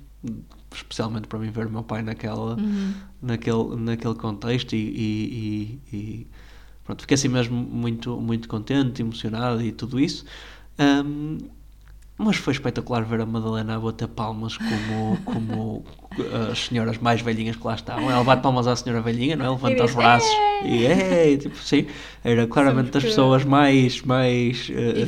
especialmente 0.74 1.28
para 1.28 1.38
mim 1.38 1.50
ver 1.50 1.66
o 1.66 1.70
meu 1.70 1.82
pai 1.82 2.02
naquela, 2.02 2.56
naquele, 3.22 3.76
naquele 3.76 4.14
contexto 4.14 4.74
e, 4.74 4.78
e, 4.78 5.80
e- 5.92 5.96
e, 5.96 6.26
pronto, 6.88 7.02
fiquei 7.02 7.16
assim 7.16 7.28
mesmo 7.28 7.54
muito, 7.54 8.18
muito 8.18 8.48
contente, 8.48 9.02
emocionado 9.02 9.60
e 9.60 9.70
tudo 9.72 10.00
isso. 10.00 10.24
Um, 10.78 11.36
mas 12.18 12.36
foi 12.36 12.52
espetacular 12.52 13.04
ver 13.04 13.20
a 13.20 13.26
Madalena 13.26 13.76
a 13.76 13.78
bater 13.78 14.08
palmas 14.08 14.56
como, 14.56 15.18
como 15.24 15.84
as 16.50 16.66
senhoras 16.66 16.98
mais 16.98 17.20
velhinhas 17.20 17.54
que 17.54 17.64
lá 17.64 17.76
estavam. 17.76 18.10
Ela 18.10 18.24
bate 18.24 18.42
palmas 18.42 18.66
à 18.66 18.74
senhora 18.74 19.00
velhinha, 19.00 19.36
não 19.36 19.44
é? 19.46 19.50
Levanta 19.50 19.84
os 19.84 19.94
braços 19.94 20.28
e 20.64 20.84
é, 20.84 21.36
tipo, 21.36 21.56
sim. 21.56 21.86
Era 22.24 22.46
claramente 22.48 22.90
das 22.90 23.04
pessoas 23.04 23.44
mais, 23.44 24.02
mais 24.02 24.68
eh, 24.70 25.06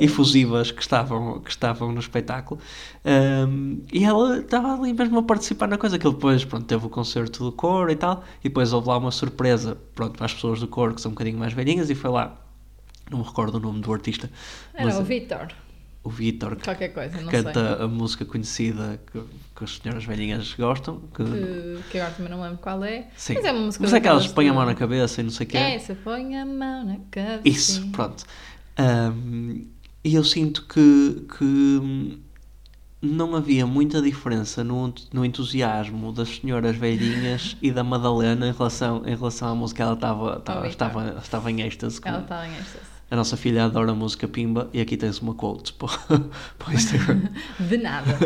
Efusivas. 0.00 0.70
que 0.70 0.80
estavam, 0.80 1.40
que 1.40 1.50
estavam 1.50 1.90
no 1.90 1.98
espetáculo. 1.98 2.60
Um, 3.04 3.80
e 3.92 4.04
ela 4.04 4.38
estava 4.38 4.74
ali 4.74 4.92
mesmo 4.92 5.18
a 5.18 5.22
participar 5.24 5.66
na 5.66 5.76
coisa. 5.76 5.98
Que 5.98 6.08
depois 6.08 6.44
pronto, 6.44 6.64
teve 6.66 6.86
o 6.86 6.88
concerto 6.88 7.44
do 7.44 7.50
coro 7.50 7.90
e 7.90 7.96
tal. 7.96 8.22
E 8.44 8.48
depois 8.48 8.72
houve 8.72 8.88
lá 8.88 8.96
uma 8.96 9.10
surpresa 9.10 9.76
pronto, 9.94 10.16
para 10.16 10.26
as 10.26 10.34
pessoas 10.34 10.60
do 10.60 10.68
coro 10.68 10.94
que 10.94 11.00
são 11.00 11.10
um 11.10 11.14
bocadinho 11.14 11.38
mais 11.38 11.52
velhinhas. 11.52 11.90
E 11.90 11.96
foi 11.96 12.10
lá, 12.10 12.40
não 13.10 13.18
me 13.18 13.24
recordo 13.24 13.56
o 13.56 13.60
nome 13.60 13.80
do 13.80 13.92
artista, 13.92 14.30
Era 14.72 14.84
mas 14.84 14.98
o 14.98 15.02
Vitor. 15.02 15.48
O 16.04 16.10
Vitor, 16.10 16.56
que 16.56 16.88
coisa, 16.90 17.18
canta 17.30 17.82
a 17.82 17.88
música 17.88 18.26
conhecida 18.26 19.00
que, 19.10 19.18
que 19.56 19.64
as 19.64 19.78
senhoras 19.78 20.04
velhinhas 20.04 20.52
gostam. 20.52 21.00
Que, 21.14 21.24
sei. 21.24 21.40
Que, 21.40 21.82
que 21.92 21.98
agora 21.98 22.14
também 22.14 22.30
não 22.30 22.42
lembro 22.42 22.58
qual 22.58 22.84
é. 22.84 23.08
sim. 23.16 23.32
Mas 23.34 23.44
é 23.46 23.52
uma 23.52 23.60
música 23.62 23.82
Mas 23.82 23.92
é 23.94 24.00
que 24.00 24.06
elas 24.06 24.26
põem 24.26 24.50
a 24.50 24.52
mão 24.52 24.66
na 24.66 24.74
cabeça 24.74 25.22
e 25.22 25.24
não 25.24 25.30
sei 25.30 25.46
o 25.46 25.48
que 25.48 25.56
É, 25.56 25.78
você 25.78 25.94
põe 25.94 26.36
a 26.36 26.44
mão 26.44 26.84
na 26.84 26.98
cabeça. 27.10 27.40
Isso, 27.48 27.88
pronto. 27.88 28.24
Ahm, 28.76 29.66
e 30.04 30.14
eu 30.14 30.22
sinto 30.22 30.66
que, 30.66 31.26
que 31.38 32.20
não 33.00 33.34
havia 33.34 33.66
muita 33.66 34.02
diferença 34.02 34.62
no, 34.62 34.92
no 35.10 35.24
entusiasmo 35.24 36.12
das 36.12 36.36
senhoras 36.36 36.76
velhinhas 36.76 37.56
e 37.62 37.72
da 37.72 37.82
Madalena 37.82 38.46
em 38.46 38.52
relação, 38.52 39.02
em 39.06 39.16
relação 39.16 39.48
à 39.48 39.54
música. 39.54 39.82
Ela 39.82 39.94
estava, 39.94 40.36
estava, 40.36 40.68
estava, 40.68 41.18
estava 41.18 41.50
em 41.50 41.62
êxtase. 41.62 41.98
Ela 42.04 42.20
está 42.20 42.46
em 42.46 42.52
êxtase. 42.52 42.93
A 43.10 43.16
nossa 43.16 43.36
filha 43.36 43.64
adora 43.64 43.92
a 43.92 43.94
música 43.94 44.26
Pimba 44.26 44.68
e 44.72 44.80
aqui 44.80 44.96
tens 44.96 45.18
uma 45.20 45.34
quote 45.34 45.72
para, 45.74 45.88
para 46.58 46.70
o 46.70 46.72
Instagram. 46.72 47.28
De 47.60 47.76
nada. 47.76 48.18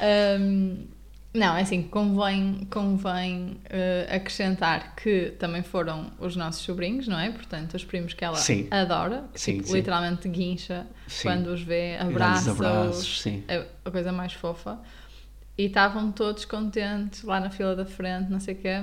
Ahm, 0.00 0.86
não, 1.32 1.56
é 1.56 1.62
assim, 1.62 1.82
convém, 1.82 2.66
convém 2.70 3.58
eh, 3.68 4.08
acrescentar 4.10 4.96
que 4.96 5.32
também 5.38 5.62
foram 5.62 6.10
os 6.18 6.34
nossos 6.34 6.62
sobrinhos, 6.62 7.06
não 7.06 7.18
é? 7.18 7.30
Portanto, 7.30 7.74
os 7.74 7.84
primos 7.84 8.14
que 8.14 8.24
ela 8.24 8.36
Sim. 8.36 8.66
adora, 8.70 9.24
que 9.32 9.40
Sim, 9.40 9.56
tipo, 9.58 9.68
sim. 9.68 9.74
literalmente 9.74 10.28
guincha 10.28 10.86
quando 11.22 11.48
os 11.48 11.62
vê, 11.62 11.96
abraça-os. 11.98 12.60
abraços, 12.60 13.20
sim. 13.20 13.44
É 13.46 13.64
a 13.84 13.90
coisa 13.90 14.10
mais 14.10 14.32
fofa. 14.32 14.80
E 15.56 15.66
estavam 15.66 16.10
todos 16.10 16.44
contentes 16.44 17.22
lá 17.22 17.38
na 17.38 17.50
fila 17.50 17.76
da 17.76 17.84
frente, 17.84 18.30
não 18.30 18.40
sei 18.40 18.54
o 18.54 18.58
quê. 18.58 18.82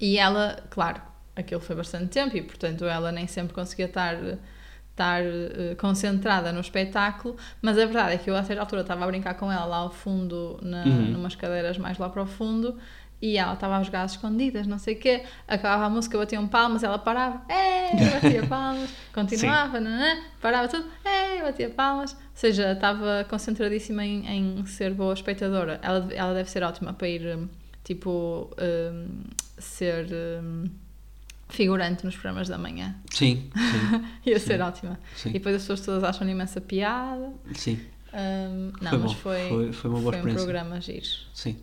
E 0.00 0.18
ela, 0.18 0.64
claro, 0.70 1.00
aquilo 1.36 1.60
foi 1.60 1.76
bastante 1.76 2.06
tempo 2.08 2.36
e, 2.36 2.42
portanto, 2.42 2.84
ela 2.86 3.12
nem 3.12 3.26
sempre 3.26 3.52
conseguia 3.54 3.84
estar, 3.86 4.14
estar 4.90 5.22
eh, 5.22 5.74
concentrada 5.78 6.50
no 6.52 6.60
espetáculo. 6.60 7.36
Mas 7.60 7.76
a 7.78 7.84
verdade 7.84 8.14
é 8.14 8.18
que 8.18 8.30
eu, 8.30 8.34
a 8.36 8.42
certa 8.42 8.62
altura, 8.62 8.80
estava 8.80 9.04
a 9.04 9.06
brincar 9.06 9.34
com 9.34 9.52
ela 9.52 9.64
lá 9.66 9.76
ao 9.76 9.90
fundo, 9.90 10.58
na, 10.62 10.84
Uhum. 10.84 11.10
numas 11.12 11.34
cadeiras 11.36 11.76
mais 11.78 11.98
lá 11.98 12.08
para 12.08 12.22
o 12.22 12.26
fundo. 12.26 12.78
E 13.20 13.38
ela 13.38 13.54
estava 13.54 13.78
a 13.78 13.82
jogar 13.82 14.02
às 14.02 14.10
escondidas, 14.12 14.66
não 14.66 14.78
sei 14.78 14.94
o 14.94 14.98
quê. 14.98 15.22
Acabava 15.48 15.86
a 15.86 15.90
música, 15.90 16.18
batiam 16.18 16.46
palmas, 16.46 16.82
ela 16.82 16.98
parava, 16.98 17.42
é, 17.50 17.90
batia 18.20 18.42
palmas, 18.48 18.90
continuava, 19.12 19.80
nanã, 19.80 20.18
parava 20.40 20.68
tudo, 20.68 20.86
é, 21.02 21.40
batia 21.42 21.70
palmas. 21.70 22.12
Ou 22.12 22.18
seja, 22.34 22.72
estava 22.72 23.24
concentradíssima 23.28 24.04
em, 24.04 24.26
em 24.26 24.66
ser 24.66 24.92
boa 24.92 25.14
espectadora. 25.14 25.80
Ela, 25.82 26.08
ela 26.12 26.34
deve 26.34 26.50
ser 26.50 26.62
ótima 26.62 26.92
para 26.92 27.08
ir, 27.08 27.38
tipo, 27.84 28.50
hum, 28.60 29.24
ser 29.56 30.06
hum, 30.42 30.64
figurante 31.48 32.04
nos 32.04 32.14
programas 32.14 32.48
da 32.48 32.58
manhã. 32.58 32.94
Sim, 33.10 33.50
sim, 33.54 34.30
Ia 34.30 34.38
ser 34.40 34.60
ótima. 34.60 34.98
sim. 35.16 35.30
E 35.30 35.32
depois 35.34 35.54
as 35.56 35.62
pessoas 35.62 35.80
todas 35.80 36.04
acham 36.04 36.28
imensa 36.28 36.60
piada. 36.60 37.32
sim, 37.54 37.80
Hum, 38.18 38.72
não, 38.80 38.90
Foi 38.90 38.98
mas 38.98 39.12
bom, 39.12 39.18
foi, 39.18 39.48
foi- 39.48 39.72
foi 39.72 39.90
uma 39.90 40.00
boa 40.00 40.12
um 40.12 40.16
experiência. 40.16 40.44
programa 40.44 40.80
giro 40.80 41.06
sim. 41.34 41.58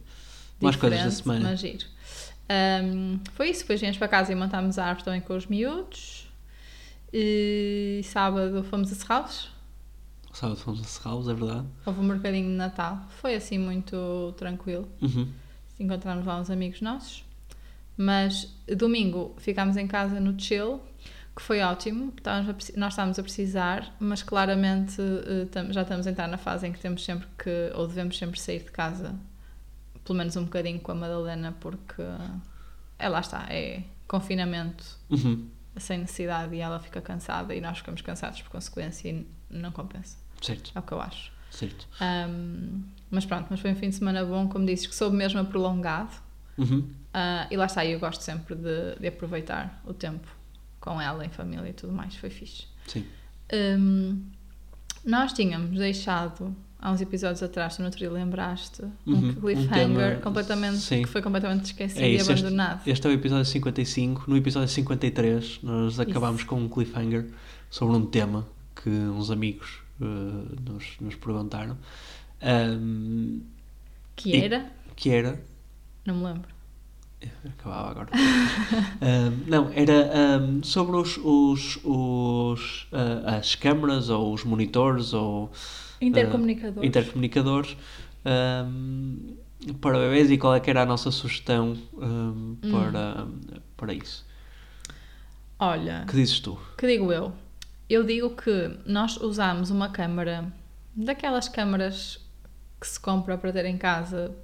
Mais 0.62 0.76
coisas 0.76 1.04
da 1.04 1.10
semana. 1.12 1.50
Mas 1.50 1.60
giro. 1.60 1.86
Um, 2.84 3.20
foi 3.34 3.50
isso, 3.50 3.62
depois 3.62 3.80
viemos 3.80 3.98
para 3.98 4.08
casa 4.08 4.32
e 4.32 4.36
montámos 4.36 4.78
a 4.78 4.86
árvore 4.86 5.04
também 5.06 5.22
com 5.22 5.36
os 5.36 5.48
miúdos. 5.48 6.28
E 7.12 8.02
sábado 8.04 8.64
fomos 8.64 8.92
a 8.92 8.96
Serralves. 8.96 9.48
Sábado 10.32 10.58
fomos 10.60 10.82
a 10.82 10.84
Serralves, 10.84 11.28
é 11.28 11.34
verdade. 11.34 11.68
Houve 11.86 12.00
um 12.00 12.04
mercadinho 12.04 12.48
de 12.50 12.56
Natal. 12.56 13.00
Foi 13.22 13.36
assim 13.36 13.58
muito 13.58 14.34
tranquilo. 14.38 14.88
Uhum. 15.02 15.28
Encontramos 15.80 16.26
lá 16.26 16.40
uns 16.40 16.50
amigos 16.50 16.82
nossos. 16.82 17.24
Mas 17.98 18.52
domingo 18.78 19.36
ficámos 19.38 19.78
em 19.78 19.88
casa 19.88 20.20
no 20.20 20.40
chill, 20.40 20.82
que 21.36 21.42
foi 21.42 21.62
ótimo. 21.62 22.14
Estávamos 22.18 22.72
nós 22.76 22.94
estávamos 22.94 23.20
a 23.20 23.24
precisar, 23.24 23.96
mas 24.00 24.24
claramente 24.24 25.02
eh, 25.02 25.72
já 25.74 25.82
estamos 25.84 26.08
a 26.08 26.12
entrar 26.12 26.28
na 26.28 26.38
fase 26.38 26.68
em 26.68 26.72
que 26.72 26.80
temos 26.80 27.04
sempre 27.04 27.28
que, 27.38 27.72
ou 27.76 27.88
devemos 27.88 28.18
sempre 28.18 28.40
sair 28.40 28.60
de 28.64 28.72
casa, 28.72 29.16
pelo 30.04 30.18
menos 30.18 30.36
um 30.36 30.44
bocadinho 30.44 30.80
com 30.80 30.92
a 30.92 30.96
Madalena, 30.96 31.56
porque 31.60 32.02
é 33.00 33.10
lá 33.10 33.20
está, 33.20 33.46
é 33.50 33.84
confinamento 34.08 34.84
Uhum. 35.10 35.48
sem 35.78 36.00
necessidade 36.00 36.54
e 36.56 36.60
ela 36.60 36.80
fica 36.80 37.02
cansada 37.02 37.54
e 37.56 37.62
nós 37.62 37.78
ficamos 37.80 38.02
cansados 38.02 38.42
por 38.42 38.50
consequência 38.52 39.10
e 39.10 39.28
não 39.50 39.72
compensa. 39.72 40.18
Certo, 40.42 40.72
É 40.76 40.80
o 40.80 40.82
que 40.84 40.92
eu 40.92 41.02
acho. 41.02 41.32
certo. 41.50 41.88
Ahm, 42.00 42.82
mas 43.10 43.26
pronto, 43.26 43.48
mas 43.50 43.60
foi 43.60 43.72
um 43.72 43.76
fim 43.76 43.90
de 43.90 43.96
semana 43.96 44.24
bom, 44.26 44.48
como 44.50 44.66
dizes, 44.66 44.86
que 44.88 44.94
soube 44.96 45.16
mesmo 45.16 45.40
a 45.40 45.44
prolongado. 45.44 46.12
Uhum. 46.58 46.88
Ah, 47.14 47.48
e 47.52 47.56
lá 47.58 47.66
está, 47.68 47.86
eu 47.86 48.00
gosto 48.00 48.22
sempre 48.22 48.56
de, 48.56 48.96
de 49.00 49.08
aproveitar 49.08 49.82
o 49.86 49.94
tempo 49.94 50.28
com 50.80 51.00
ela, 51.00 51.26
em 51.26 51.30
família 51.30 51.70
e 51.70 51.74
tudo 51.74 51.94
mais, 51.94 52.16
foi 52.16 52.30
fixe. 52.30 52.66
Sim. 52.88 53.06
Hum, 53.54 54.24
nós 55.06 55.32
tínhamos 55.34 55.78
deixado 55.78 56.56
há 56.80 56.92
uns 56.92 57.00
episódios 57.02 57.42
atrás, 57.44 57.78
tu 57.78 57.84
no 57.84 57.90
dia 57.92 58.12
lembraste, 58.12 58.82
Uhum, 59.06 59.16
um 59.16 59.30
um 59.30 59.34
cliffhanger 59.36 60.10
tema- 60.10 60.22
completamente, 60.22 60.78
sim. 60.80 61.04
que 61.04 61.08
foi 61.08 61.22
completamente 61.22 61.66
esquecido 61.66 62.02
É 62.02 62.10
e 62.10 62.16
isso, 62.16 62.32
este, 62.32 62.42
abandonado. 62.46 62.82
este 62.88 63.08
é 63.08 63.10
o 63.10 63.14
episódio 63.14 63.46
55. 63.46 64.24
No 64.30 64.36
episódio 64.36 64.68
53, 64.70 65.60
nós 65.64 66.00
acabámos 66.00 66.44
com 66.44 66.56
um 66.60 66.68
cliffhanger 66.68 67.30
sobre 67.70 67.96
um 67.96 68.06
tema 68.06 68.46
que 68.76 68.90
uns 68.90 69.30
amigos 69.32 69.80
eh, 70.02 70.06
nos, 70.06 70.86
nos 71.00 71.16
perguntaram. 71.16 71.78
Ahm, 72.42 73.42
Que 74.16 74.30
e- 74.36 74.42
era? 74.44 74.66
que 74.96 75.10
era. 75.10 75.42
Não 76.06 76.16
me 76.16 76.26
lembro. 76.26 76.53
Acabava 77.46 77.90
agora. 77.92 78.10
Ahm, 79.02 79.44
não, 79.48 79.72
era 79.74 80.38
ahm, 80.38 80.62
sobre 80.64 80.96
os, 80.96 81.18
os, 81.18 81.80
os, 81.84 82.88
ah, 82.92 83.38
as 83.38 83.56
câmaras 83.56 84.10
ou 84.10 84.34
os 84.34 84.44
monitores 84.44 85.14
ou 85.14 85.52
ah, 85.52 86.06
intercomunicadores 86.82 87.78
ahm, 88.26 89.36
para 89.80 89.98
bebês 89.98 90.30
e 90.32 90.38
qual 90.38 90.56
é 90.56 90.60
que 90.60 90.70
era 90.70 90.82
a 90.82 90.86
nossa 90.86 91.12
sugestão 91.12 91.78
Hum. 91.94 92.58
para, 92.72 93.28
para 93.78 93.94
isso. 93.94 94.26
Olha, 95.60 96.06
que 96.08 96.16
dizes 96.16 96.40
tu? 96.40 96.60
que 96.78 96.88
digo 96.88 97.12
eu? 97.12 97.32
Eu 97.90 98.04
digo 98.04 98.36
que 98.36 98.78
nós 98.86 99.18
usámos 99.18 99.70
uma 99.70 99.90
câmara, 99.90 100.52
daquelas 100.96 101.48
câmaras 101.48 102.20
que 102.80 102.88
se 102.88 103.00
compra 103.00 103.38
para 103.38 103.52
ter 103.54 103.66
em 103.66 103.78
casa, 103.78 104.36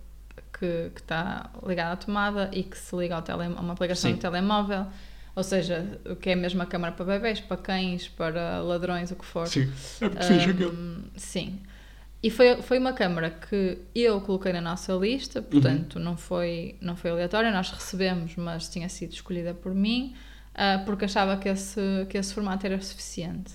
que, 0.59 0.91
que 0.93 1.01
está 1.01 1.49
ligada 1.65 1.93
à 1.93 1.95
tomada 1.97 2.49
e 2.53 2.63
que 2.63 2.77
se 2.77 2.95
liga 2.95 3.15
ao 3.15 3.21
tele, 3.21 3.43
a 3.45 3.47
uma 3.61 3.73
aplicação 3.73 4.09
Sim. 4.11 4.17
do 4.17 4.21
telemóvel. 4.21 4.87
Ou 5.35 5.43
seja, 5.43 5.99
o 6.05 6.15
que 6.15 6.31
é 6.31 6.35
mesmo 6.35 6.61
a 6.61 6.65
câmara 6.65 6.93
para 6.93 7.05
bebês, 7.05 7.39
para 7.39 7.57
cães, 7.57 8.07
para 8.09 8.59
ladrões, 8.61 9.11
o 9.11 9.15
que 9.15 9.25
for. 9.25 9.47
Sim, 9.47 9.71
é 10.01 10.05
Ahm, 10.71 11.03
sim. 11.15 11.59
e 12.21 12.29
foi, 12.29 12.61
foi 12.61 12.77
uma 12.79 12.91
câmara 12.93 13.29
que 13.29 13.77
eu 13.95 14.19
coloquei 14.21 14.51
na 14.51 14.61
nossa 14.61 14.93
lista, 14.93 15.41
portanto 15.41 15.95
Uhum. 15.95 16.03
não, 16.03 16.17
foi, 16.17 16.75
não 16.81 16.95
foi 16.95 17.11
aleatória, 17.11 17.51
nós 17.51 17.71
recebemos, 17.71 18.35
mas 18.35 18.67
tinha 18.69 18.89
sido 18.89 19.13
escolhida 19.13 19.53
por 19.53 19.73
mim, 19.73 20.13
ah, 20.53 20.81
porque 20.85 21.05
achava 21.05 21.37
que 21.37 21.47
esse, 21.47 21.79
que 22.09 22.17
esse 22.17 22.33
formato 22.33 22.65
era 22.65 22.81
suficiente. 22.81 23.53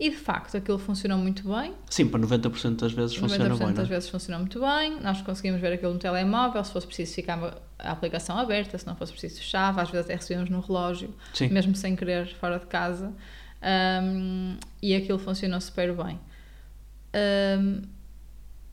E 0.00 0.08
de 0.08 0.16
facto 0.16 0.56
aquilo 0.56 0.78
funcionou 0.78 1.18
muito 1.18 1.46
bem, 1.46 1.74
Sim, 1.90 2.08
para 2.08 2.18
90% 2.20 2.76
das 2.76 2.92
vezes 2.92 3.14
90% 3.16 3.20
funciona 3.20 3.48
bem, 3.50 3.58
não 3.66 3.72
das 3.74 3.86
é? 3.86 3.88
vezes 3.90 4.08
funcionou 4.08 4.40
muito 4.40 4.58
bem, 4.58 4.98
nós 5.02 5.20
conseguimos 5.20 5.60
ver 5.60 5.74
aquilo 5.74 5.92
no 5.92 5.98
telemóvel, 5.98 6.64
se 6.64 6.72
fosse 6.72 6.86
preciso 6.86 7.14
ficava 7.14 7.60
a 7.78 7.90
aplicação 7.92 8.38
aberta, 8.38 8.78
se 8.78 8.86
não 8.86 8.96
fosse 8.96 9.12
preciso 9.12 9.36
fechava, 9.40 9.82
às 9.82 9.90
vezes 9.90 10.06
até 10.06 10.14
recebíamos 10.14 10.48
no 10.48 10.60
relógio, 10.60 11.14
Sim. 11.34 11.48
mesmo 11.48 11.74
sem 11.76 11.94
querer, 11.94 12.34
fora 12.36 12.58
de 12.58 12.64
casa, 12.66 13.12
Ahm, 13.62 14.56
e 14.80 14.94
aquilo 14.94 15.18
funcionou 15.18 15.60
super 15.60 15.92
bem. 15.94 16.18
Ahm, 17.12 17.82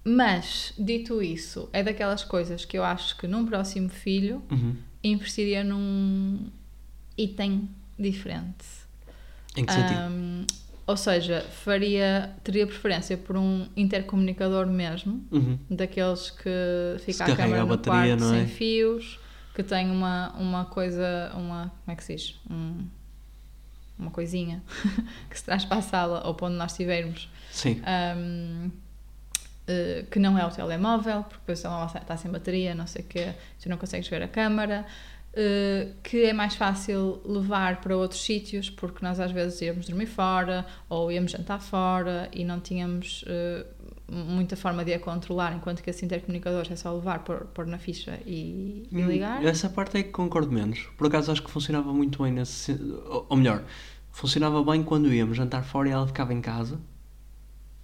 mas, 0.04 0.74
dito 0.80 1.22
isso, 1.22 1.70
é 1.74 1.84
daquelas 1.84 2.24
coisas 2.24 2.64
que 2.64 2.78
eu 2.78 2.84
acho 2.86 3.18
que 3.18 3.28
num 3.28 3.46
próximo 3.46 3.90
filho 3.90 4.42
Uhum. 4.50 4.78
investiria 5.04 5.62
num 5.62 6.48
item 7.18 7.70
diferente. 8.00 8.66
Em 9.58 9.66
que 9.66 9.74
sentido? 9.74 10.00
Ahm, 10.00 10.46
ou 10.88 10.96
seja, 10.98 11.42
faria, 11.42 12.32
teria 12.44 12.66
preferência 12.66 13.18
por 13.18 13.36
um 13.38 13.68
intercomunicador 13.76 14.66
mesmo, 14.68 15.24
Uhum. 15.32 15.60
daqueles 15.70 16.32
que 16.32 16.50
Se 17.00 17.12
fica 17.12 17.26
a 17.26 17.28
carrega 17.28 17.44
câmera 17.44 17.62
a 17.62 17.66
no 17.66 17.70
bateria, 17.70 18.18
quarto 18.18 18.24
é? 18.34 18.46
sem 18.46 18.48
fios, 18.48 19.20
que 19.54 19.62
tem 19.64 19.92
uma, 19.92 20.32
uma 20.38 20.66
coisa, 20.66 21.32
uma, 21.36 21.72
como 21.84 21.94
é 21.94 21.96
que 21.96 22.04
se 22.04 22.16
diz? 22.16 22.36
Um- 22.50 22.86
uma 24.00 24.12
coisinha 24.12 24.64
que 25.30 25.38
se 25.38 25.44
traz 25.44 25.66
para 25.66 25.78
a 25.78 25.82
sala 25.82 26.22
ou 26.28 26.34
para 26.36 26.48
onde 26.48 26.56
nós 26.56 26.72
estivermos, 26.72 27.28
Sim. 27.52 27.82
ahm, 27.84 28.70
eh, 29.68 30.06
que 30.12 30.20
não 30.20 30.38
é 30.38 30.46
o 30.46 30.50
telemóvel, 30.52 31.24
porque 31.24 31.40
depois 31.40 31.60
o 31.60 31.64
telemóvel 31.64 32.02
está 32.02 32.16
sem 32.16 32.32
bateria, 32.32 32.76
não 32.76 32.86
sei 32.88 33.02
o 33.02 33.06
quê, 33.06 33.34
tu 33.62 33.68
não 33.68 33.76
consegues 33.78 34.08
ver 34.08 34.22
a 34.22 34.28
câmara, 34.28 34.86
eh, 35.40 35.90
que 36.02 36.24
é 36.24 36.34
mais 36.34 36.56
fácil 36.56 37.22
levar 37.24 37.80
para 37.80 37.96
outros 37.96 38.26
sítios, 38.26 38.72
porque 38.72 39.06
nós 39.06 39.20
às 39.20 39.32
vezes 39.32 39.62
íamos 39.62 39.86
dormir 39.86 40.08
fora 40.08 40.66
ou 40.90 41.12
íamos 41.12 41.32
jantar 41.32 41.62
fora 41.62 42.28
e 42.34 42.44
não 42.44 42.60
tínhamos 42.60 43.24
eh, 43.28 43.64
muita 44.10 44.58
forma 44.58 44.84
de 44.84 44.96
a 44.96 45.00
controlar, 45.00 45.54
enquanto 45.54 45.84
que 45.84 45.92
esse 45.92 46.04
intercomunicador 46.04 46.66
é 46.72 46.76
só 46.76 46.92
levar, 46.92 47.20
pôr, 47.20 47.46
pôr 47.54 47.68
na 47.68 47.78
ficha 47.78 48.20
e, 48.26 48.88
e 48.92 48.98
Hum, 48.98 49.08
ligar. 49.08 49.46
Essa 49.46 49.70
parte 49.70 49.98
é 49.98 50.02
que 50.02 50.10
concordo 50.10 50.52
menos. 50.52 50.88
Por 50.98 51.06
acaso 51.06 51.32
acho 51.32 51.44
que 51.44 51.52
funcionava 51.52 51.94
muito 51.94 52.24
bem 52.24 52.34
nesse. 52.34 52.76
ou 53.30 53.38
melhor, 53.38 53.64
funcionava 54.12 54.64
bem 54.64 54.82
quando 54.82 55.14
íamos 55.14 55.38
jantar 55.38 55.64
fora 55.64 55.88
e 55.88 55.92
ela 55.92 56.08
ficava 56.08 56.34
em 56.34 56.42
casa. 56.42 56.80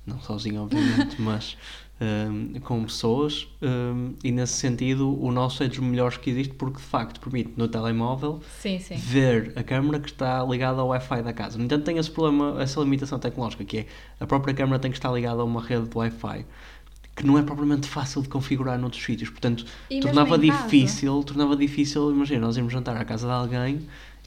Não 0.08 0.20
sozinha, 0.20 0.60
obviamente, 0.60 1.16
mas 1.22 1.56
hum, 2.02 2.54
com 2.62 2.84
pessoas. 2.84 3.48
hum, 3.62 4.14
e 4.24 4.32
nesse 4.32 4.54
sentido, 4.54 5.18
o 5.22 5.32
nosso 5.32 5.64
é 5.64 5.68
dos 5.68 5.80
melhores 5.80 6.18
que 6.18 6.30
existe 6.30 6.54
porque 6.56 6.78
de 6.78 6.84
facto 6.84 7.20
permite 7.20 7.54
no 7.58 7.68
telemóvel 7.68 8.42
Sim, 8.60 8.80
sim. 8.80 8.96
ver 8.96 9.54
a 9.56 9.64
câmera 9.64 10.00
que 10.00 10.10
está 10.10 10.44
ligada 10.44 10.82
ao 10.82 10.88
Wi-Fi 10.90 11.22
da 11.24 11.34
casa. 11.34 11.58
No 11.58 11.66
entanto, 11.66 11.84
tem 11.86 11.98
esse 11.98 12.12
problema, 12.12 12.62
essa 12.62 12.80
limitação 12.80 13.20
tecnológica, 13.20 13.64
que 13.64 13.80
é 13.80 13.86
a 14.20 14.26
própria 14.28 14.54
câmera 14.54 14.80
tem 14.80 14.92
que 14.92 14.98
estar 14.98 15.12
ligada 15.12 15.42
a 15.42 15.46
uma 15.46 15.62
rede 15.62 15.88
de 15.88 15.98
Wi-Fi, 15.98 16.46
que 17.16 17.26
não 17.26 17.38
é 17.38 17.44
propriamente 17.44 17.88
fácil 17.88 18.22
de 18.24 18.30
configurar 18.30 18.78
noutros 18.80 19.04
sítios. 19.04 19.30
Portanto, 19.30 19.66
E 19.90 20.00
tornava 20.00 20.38
difícil, 20.38 21.24
tornava 21.24 21.56
difícil, 21.56 22.12
imagina, 22.12 22.42
nós 22.48 22.58
íamos 22.58 22.74
jantar 22.74 22.98
à 22.98 23.06
casa 23.06 23.28
de 23.28 23.34
alguém, 23.34 23.82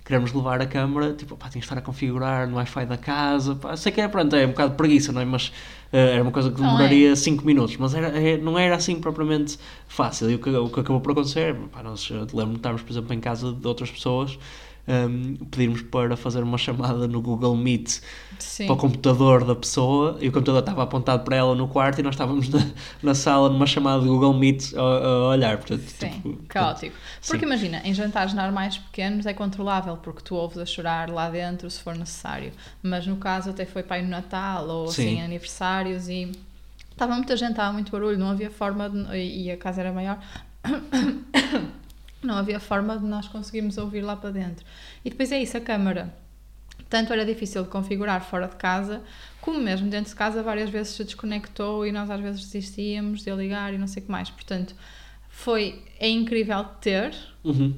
queremos 0.06 0.32
levar 0.32 0.60
a 0.62 0.66
câmera, 0.66 1.12
tipo, 1.14 1.36
pá, 1.36 1.48
tem 1.48 1.60
que 1.60 1.66
estar 1.66 1.76
a 1.78 1.82
configurar 1.82 2.48
no 2.48 2.56
Wi-Fi 2.56 2.86
da 2.86 2.96
casa, 2.96 3.56
pá, 3.56 3.76
sei 3.76 3.90
que 3.92 4.00
é, 4.00 4.08
pronto, 4.08 4.34
é 4.36 4.46
um 4.46 4.50
bocado 4.50 4.74
preguiça, 4.76 5.12
não 5.12 5.20
é? 5.20 5.24
Mas 5.24 5.52
eh, 5.92 6.14
era 6.14 6.22
uma 6.22 6.32
coisa 6.32 6.50
que 6.50 6.62
é. 6.62 6.64
demoraria 6.64 7.16
5 7.16 7.44
minutos, 7.44 7.76
mas 7.76 7.94
era, 7.94 8.08
é- 8.08 8.36
não 8.38 8.58
era 8.58 8.76
assim 8.76 9.00
propriamente 9.00 9.58
fácil. 9.88 10.30
E 10.30 10.36
o 10.36 10.38
que, 10.38 10.50
o 10.50 10.68
que 10.70 10.80
acabou 10.80 11.00
por 11.00 11.12
acontecer, 11.12 11.54
pá, 11.72 11.82
nós 11.82 12.08
lembro 12.10 12.52
de 12.52 12.56
estarmos, 12.56 12.82
por 12.82 12.92
exemplo, 12.92 13.12
em 13.14 13.20
casa 13.20 13.52
de 13.52 13.66
outras 13.66 13.90
pessoas, 13.90 14.38
ehm, 14.86 15.34
pedirmos 15.50 15.82
para 15.82 16.16
fazer 16.16 16.42
uma 16.42 16.58
chamada 16.58 17.06
no 17.06 17.20
Google 17.20 17.56
Meet 17.56 18.00
Sim. 18.38 18.66
para 18.66 18.74
o 18.74 18.76
computador 18.76 19.44
da 19.44 19.54
pessoa 19.54 20.18
e 20.20 20.28
o 20.28 20.32
computador 20.32 20.60
estava 20.60 20.82
apontado 20.82 21.24
para 21.24 21.36
ela 21.36 21.54
no 21.54 21.68
quarto 21.68 21.98
e 21.98 22.02
nós 22.02 22.14
estávamos 22.14 22.48
na, 22.48 22.66
na 23.02 23.14
sala 23.14 23.48
numa 23.48 23.66
chamada 23.66 24.02
de 24.02 24.08
Google 24.08 24.34
Meet 24.34 24.74
a, 24.74 24.80
a 24.80 25.28
olhar. 25.28 25.56
Portanto, 25.58 25.82
Sim, 25.82 26.08
tipo, 26.08 26.36
caótico. 26.48 26.96
Porque 27.26 27.40
Sim. 27.40 27.46
imagina, 27.46 27.80
em 27.84 27.92
jantares 27.92 28.32
normais 28.34 28.78
pequenos 28.78 29.26
é 29.26 29.34
controlável, 29.34 29.96
porque 29.98 30.22
tu 30.22 30.34
ouves 30.34 30.58
a 30.58 30.66
chorar 30.66 31.10
lá 31.10 31.28
dentro 31.28 31.70
se 31.70 31.80
for 31.80 31.94
necessário. 31.94 32.52
Mas 32.82 33.06
no 33.06 33.16
caso 33.16 33.50
até 33.50 33.64
foi 33.66 33.82
pai 33.82 34.02
no 34.02 34.08
Natal 34.08 34.68
ou 34.68 34.84
assim, 34.84 35.16
Sim. 35.16 35.22
aniversários 35.22 36.08
e 36.08 36.32
estava 36.90 37.14
muita 37.14 37.36
gente, 37.36 37.50
estava 37.50 37.72
muito 37.72 37.92
barulho, 37.92 38.18
não 38.18 38.30
havia 38.30 38.50
forma 38.50 38.88
de, 38.88 39.16
e 39.16 39.50
a 39.50 39.56
casa 39.56 39.80
era 39.80 39.92
maior. 39.92 40.18
Não 42.26 42.34
havia 42.36 42.58
forma 42.60 42.98
de 42.98 43.04
nós 43.04 43.28
conseguirmos 43.28 43.78
ouvir 43.78 44.02
lá 44.02 44.16
para 44.16 44.30
dentro. 44.30 44.64
E 45.04 45.10
depois 45.10 45.30
é 45.32 45.40
isso, 45.40 45.56
a 45.56 45.60
câmara. 45.60 46.14
Tanto 46.90 47.12
era 47.12 47.24
difícil 47.24 47.62
de 47.62 47.68
configurar 47.68 48.22
fora 48.24 48.46
de 48.48 48.56
casa, 48.56 49.02
como 49.40 49.58
mesmo 49.60 49.88
dentro 49.88 50.10
de 50.10 50.16
casa 50.16 50.42
várias 50.42 50.68
vezes 50.70 50.94
se 50.94 51.04
desconectou 51.04 51.86
e 51.86 51.90
nós 51.92 52.10
às 52.10 52.20
vezes 52.20 52.42
desistíamos 52.44 53.22
de 53.22 53.30
ligar 53.32 53.72
e 53.72 53.78
não 53.78 53.86
sei 53.86 54.02
o 54.02 54.06
que 54.06 54.12
mais. 54.12 54.28
Portanto, 54.30 54.74
foi, 55.28 55.82
é 55.98 56.08
incrível 56.08 56.62
ter, 56.80 57.14
Uhum. 57.42 57.74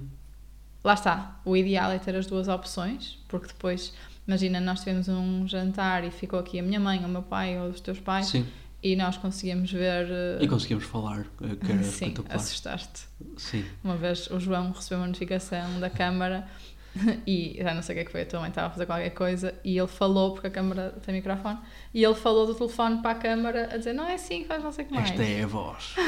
lá 0.84 0.94
está, 0.94 1.40
o 1.44 1.56
ideal 1.56 1.90
é 1.90 1.98
ter 1.98 2.14
as 2.16 2.26
duas 2.26 2.48
opções, 2.48 3.18
porque 3.28 3.46
depois, 3.48 3.92
imagina, 4.26 4.61
nós 4.61 4.80
tivemos 4.80 5.08
um 5.08 5.46
jantar 5.46 6.04
e 6.04 6.11
ficou 6.11 6.38
aqui 6.38 6.58
a 6.58 6.62
minha 6.62 6.80
mãe, 6.80 7.04
o 7.04 7.08
meu 7.08 7.22
pai 7.22 7.58
ou 7.58 7.68
os 7.68 7.80
teus 7.80 7.98
pais, 8.00 8.26
Sim. 8.26 8.46
E 8.82 8.94
nós 8.96 9.16
conseguimos 9.16 9.72
ver... 9.72 10.06
E 10.40 10.46
conseguimos 10.46 10.84
falar, 10.84 11.26
eh, 11.42 11.56
que 11.56 11.72
era 11.72 11.82
sim, 11.84 12.14
assustaste. 12.28 13.06
Sim. 13.36 13.64
Uma 13.82 13.96
vez 13.96 14.30
o 14.30 14.38
João 14.38 14.70
recebeu 14.70 14.98
uma 14.98 15.06
notificação 15.06 15.80
da 15.80 15.90
câmara 15.90 16.46
e 17.26 17.58
já 17.60 17.74
não 17.74 17.82
sei 17.82 17.94
o 17.94 17.96
que 17.96 18.02
é 18.02 18.04
que 18.04 18.12
foi, 18.12 18.22
a 18.22 18.26
tua 18.26 18.40
mãe 18.40 18.48
estava 18.48 18.68
a 18.68 18.70
fazer 18.70 18.86
qualquer 18.86 19.10
coisa 19.10 19.54
e 19.64 19.76
ele 19.76 19.86
falou, 19.86 20.32
porque 20.32 20.46
a 20.46 20.50
câmara 20.50 20.94
tem 21.04 21.14
microfone, 21.14 21.58
e 21.92 22.02
ele 22.02 22.14
falou 22.14 22.46
do 22.46 22.54
telefone 22.54 23.02
para 23.02 23.12
a 23.12 23.14
câmara 23.14 23.70
a 23.72 23.76
dizer 23.76 23.92
não 23.92 24.08
é 24.08 24.14
assim, 24.14 24.44
faz 24.44 24.62
não 24.62 24.72
sei 24.72 24.84
o 24.84 24.88
que 24.88 24.94
mais. 24.94 25.10
Esta 25.10 25.22
é 25.22 25.42
a 25.42 25.46
voz. 25.46 25.94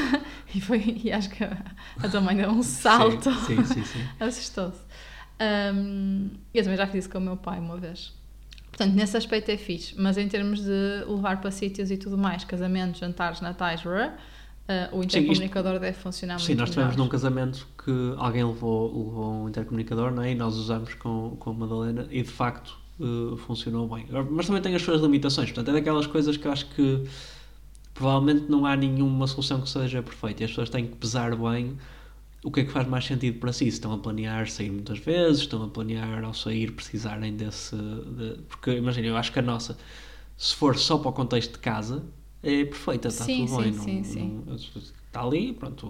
E, 0.53 0.59
foi, 0.59 0.99
e 1.01 1.13
acho 1.13 1.29
que 1.29 1.45
a, 1.45 2.09
tua 2.09 2.19
mãe 2.19 2.35
deu 2.35 2.49
um 2.49 2.61
salto, 2.61 3.31
Sim, 3.31 3.63
sim, 3.63 3.73
sim. 3.73 3.83
sim. 3.85 4.05
assustou-se. 4.19 4.81
Ahm, 5.39 6.29
eu 6.53 6.61
também 6.61 6.77
já 6.77 6.85
fiz 6.87 7.05
isso 7.05 7.09
com 7.09 7.19
o 7.19 7.21
meu 7.21 7.37
pai 7.37 7.57
uma 7.57 7.77
vez. 7.77 8.13
Portanto, 8.81 8.95
nesse 8.97 9.15
aspecto 9.15 9.49
é 9.49 9.57
fixe, 9.57 9.93
mas 9.95 10.17
em 10.17 10.27
termos 10.27 10.59
de 10.61 11.05
levar 11.07 11.39
para 11.39 11.51
sítios 11.51 11.91
e 11.91 11.97
tudo 11.97 12.17
mais, 12.17 12.43
casamentos, 12.43 12.99
jantares, 12.99 13.39
natais, 13.39 13.81
rrr, 13.83 14.09
ah, 14.67 14.89
o 14.91 15.01
isto- 15.01 15.17
intercomunicador 15.19 15.79
deve 15.79 15.93
funcionar 15.97 16.39
Sim, 16.39 16.47
muito 16.47 16.59
nós 16.61 16.69
tivemos 16.71 16.93
melhor. 16.95 17.03
num 17.05 17.09
casamento 17.09 17.67
que 17.83 17.91
alguém 18.17 18.43
levou, 18.43 18.87
levou 18.87 19.33
um 19.43 19.49
intercomunicador 19.49 20.11
não 20.11 20.23
é? 20.23 20.31
e 20.31 20.35
nós 20.35 20.55
usamos 20.55 20.95
com, 20.95 21.35
com 21.39 21.51
a 21.51 21.53
Madalena 21.53 22.07
e 22.09 22.23
de 22.23 22.29
facto 22.29 22.75
eh, 22.99 23.35
funcionou 23.45 23.87
bem. 23.87 24.07
Mas 24.31 24.47
também 24.47 24.61
tem 24.63 24.73
as 24.73 24.81
suas 24.81 24.99
limitações, 24.99 25.51
portanto 25.51 25.69
é 25.69 25.73
daquelas 25.79 26.07
coisas 26.07 26.35
que 26.35 26.47
eu 26.47 26.51
acho 26.51 26.65
que 26.69 27.03
provavelmente 27.93 28.49
não 28.49 28.65
há 28.65 28.75
nenhuma 28.75 29.27
solução 29.27 29.61
que 29.61 29.69
seja 29.69 30.01
perfeita 30.01 30.41
e 30.41 30.45
as 30.45 30.51
pessoas 30.51 30.69
têm 30.71 30.87
que 30.87 30.95
pesar 30.95 31.35
bem 31.35 31.77
o 32.43 32.51
que 32.51 32.61
é 32.61 32.63
que 32.65 32.71
faz 32.71 32.87
mais 32.87 33.05
sentido 33.05 33.39
para 33.39 33.53
si. 33.53 33.65
Se 33.65 33.69
estão 33.77 33.93
a 33.93 33.97
planear 33.97 34.49
sair 34.49 34.71
muitas 34.71 34.99
vezes, 34.99 35.41
estão 35.41 35.63
a 35.63 35.67
planear 35.67 36.23
ao 36.23 36.33
sair 36.33 36.71
precisarem 36.71 37.35
desse. 37.35 37.75
de- 37.75 38.41
porque 38.49 38.71
imagina, 38.71 39.07
eu 39.07 39.17
acho 39.17 39.31
que 39.31 39.39
a 39.39 39.41
nossa, 39.43 39.77
se 40.37 40.55
for 40.55 40.77
só 40.77 40.97
para 40.97 41.09
o 41.09 41.13
contexto 41.13 41.53
de 41.53 41.59
casa, 41.59 42.03
é 42.43 42.65
perfeita, 42.65 43.07
está 43.09 43.25
Sim, 43.25 43.45
tudo 43.45 43.57
bem. 43.61 43.71
sim, 43.73 43.77
não- 43.77 43.83
sim, 43.85 44.03
sim. 44.03 44.43
não- 44.45 44.55
está 44.55 45.21
ali, 45.21 45.53
pronto. 45.53 45.85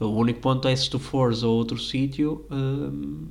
O, 0.00 0.06
único 0.06 0.40
ponto 0.40 0.66
é 0.68 0.74
se 0.74 0.88
tu 0.88 0.98
fores 0.98 1.42
a 1.42 1.48
outro 1.48 1.76
sítio, 1.78 2.46
hum, 2.50 3.28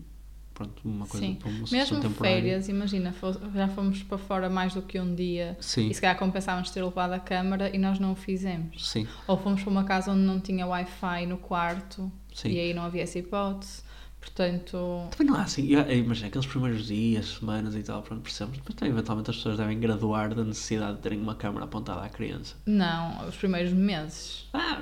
pronto, 0.54 0.82
uma 0.86 1.08
coisa 1.08 1.26
Sim. 1.26 1.36
para 1.36 1.48
uma 1.50 1.66
solução 1.66 1.78
Mesmo 1.80 2.00
temporária. 2.10 2.42
férias, 2.42 2.70
imagina, 2.70 3.16
já 3.56 3.68
fomos 3.70 4.04
para 4.04 4.18
fora 4.18 4.50
mais 4.50 4.74
do 4.74 4.82
que 4.82 5.00
um 5.00 5.16
dia 5.16 5.58
Sim, 5.60 5.88
e 5.90 5.94
se 5.94 6.02
calhar 6.02 6.18
compensávamos 6.20 6.70
ter 6.70 6.84
levado 6.84 7.14
a 7.14 7.20
câmara 7.20 7.74
e 7.76 7.80
nós 7.80 7.98
não 7.98 8.12
o 8.12 8.16
fizemos. 8.16 8.88
sim, 8.90 9.08
Ou 9.28 9.38
fomos 9.38 9.62
para 9.64 9.72
uma 9.72 9.84
casa 9.86 10.12
onde 10.12 10.22
não 10.22 10.40
tinha 10.40 10.68
Wi-Fi 10.68 11.26
no 11.26 11.38
quarto 11.38 12.12
sim. 12.36 12.50
e 12.50 12.60
aí 12.60 12.74
não 12.74 12.84
havia 12.84 13.02
essa 13.04 13.18
hipótese. 13.20 13.84
Portanto, 14.20 15.08
Também 15.12 15.28
não 15.32 15.36
há 15.40 15.44
assim, 15.44 15.68
imagino 15.72 16.28
aqueles 16.30 16.48
primeiros 16.48 16.88
dias, 16.88 17.28
semanas 17.38 17.76
e 17.76 17.84
tal, 17.84 18.02
pronto, 18.02 18.24
percebemos, 18.24 18.60
mas 18.66 18.74
também, 18.76 18.92
eventualmente 18.92 19.30
as 19.30 19.36
pessoas 19.36 19.58
devem 19.58 19.80
graduar 19.80 20.34
da 20.34 20.44
necessidade 20.44 20.96
de 20.96 21.02
terem 21.04 21.20
uma 21.22 21.36
câmera 21.36 21.66
apontada 21.66 22.02
à 22.02 22.10
criança. 22.10 22.56
não, 22.66 23.28
os 23.28 23.36
primeiros 23.36 23.72
meses. 23.72 24.48
Ah, 24.54 24.82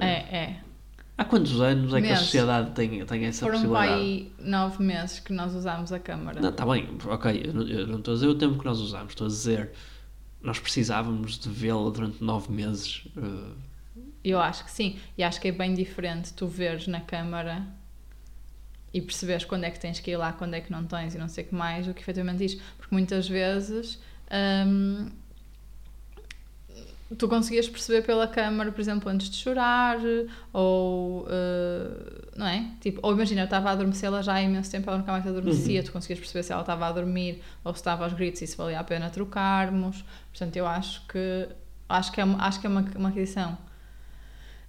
É, 0.00 0.36
é. 0.36 0.60
há 1.16 1.24
quantos 1.24 1.60
anos 1.60 1.94
é 1.94 2.02
que 2.02 2.08
a 2.08 2.16
sociedade 2.16 2.72
tem, 2.72 3.04
tem 3.06 3.24
essa 3.24 3.46
Foram 3.46 3.60
possibilidade? 3.62 3.92
aí 4.02 4.32
nove 4.40 4.82
meses 4.82 5.20
que 5.20 5.32
nós 5.32 5.54
usámos 5.54 5.92
a 5.92 6.00
câmara. 6.00 6.40
Não, 6.40 6.48
está 6.48 6.66
bem, 6.66 6.88
ok, 7.06 7.42
eu 7.46 7.54
não, 7.54 7.68
eu 7.68 7.86
não 7.86 7.98
estou 7.98 8.12
a 8.12 8.14
dizer 8.16 8.26
o 8.26 8.34
tempo 8.34 8.58
que 8.58 8.64
nós 8.64 8.80
usámos, 8.80 9.12
estou 9.12 9.26
a 9.26 9.30
dizer 9.30 9.70
nós 10.42 10.58
precisávamos 10.58 11.38
de 11.38 11.48
vê-la 11.48 11.88
durante 11.88 12.22
nove 12.22 12.52
meses. 12.52 13.04
eh, 13.16 13.52
Eu 14.24 14.40
acho 14.40 14.64
que 14.64 14.70
sim. 14.70 14.98
E 15.18 15.22
acho 15.22 15.40
que 15.40 15.48
é 15.48 15.52
bem 15.52 15.74
diferente 15.74 16.32
tu 16.32 16.46
veres 16.46 16.86
na 16.86 17.00
câmara 17.00 17.62
e 18.92 19.00
perceberes 19.00 19.44
quando 19.44 19.64
é 19.64 19.70
que 19.70 19.78
tens 19.78 20.00
que 20.00 20.12
ir 20.12 20.16
lá, 20.16 20.32
quando 20.32 20.54
é 20.54 20.60
que 20.60 20.70
não 20.72 20.84
tens 20.84 21.14
e 21.14 21.18
não 21.18 21.28
sei 21.28 21.44
o 21.44 21.48
que 21.48 21.54
mais, 21.54 21.86
do 21.86 21.92
que 21.92 22.00
efetivamente 22.00 22.44
isto. 22.44 22.62
Porque 22.78 22.94
muitas 22.94 23.28
vezes 23.28 24.00
hum, 24.66 25.10
tu 27.18 27.28
conseguias 27.28 27.68
perceber 27.68 28.02
pela 28.02 28.26
câmara, 28.26 28.72
por 28.72 28.80
exemplo, 28.80 29.08
antes 29.10 29.28
de 29.28 29.36
chorar, 29.36 29.98
ou. 30.52 31.26
eh, 31.28 32.30
não 32.36 32.46
é? 32.46 32.70
Tipo, 32.80 33.00
ou 33.02 33.12
imagina, 33.12 33.42
eu 33.42 33.44
estava 33.44 33.68
a 33.68 33.72
adormecer 33.72 34.06
ela 34.06 34.22
já 34.22 34.34
há 34.34 34.42
imenso 34.42 34.70
tempo, 34.70 34.88
ela 34.88 34.98
nunca 34.98 35.12
mais 35.12 35.26
adormecia, 35.26 35.82
tu 35.82 35.92
conseguias 35.92 36.18
perceber 36.18 36.42
se 36.42 36.52
ela 36.52 36.62
estava 36.62 36.86
a 36.86 36.92
dormir 36.92 37.42
ou 37.62 37.72
se 37.74 37.80
estava 37.80 38.04
aos 38.04 38.12
gritos 38.12 38.42
e 38.42 38.46
se 38.46 38.56
valia 38.56 38.80
a 38.80 38.84
pena 38.84 39.10
trocarmos. 39.10 40.04
Portanto, 40.30 40.56
eu 40.56 40.66
acho 40.66 41.06
que. 41.06 41.48
Acho 41.88 42.12
que 42.12 42.20
é 42.20 42.24
uma, 42.24 42.42
acho 42.46 42.60
que 42.60 42.66
é 42.66 42.70
uma, 42.70 42.84
uma 42.96 43.08
aquisição. 43.10 43.58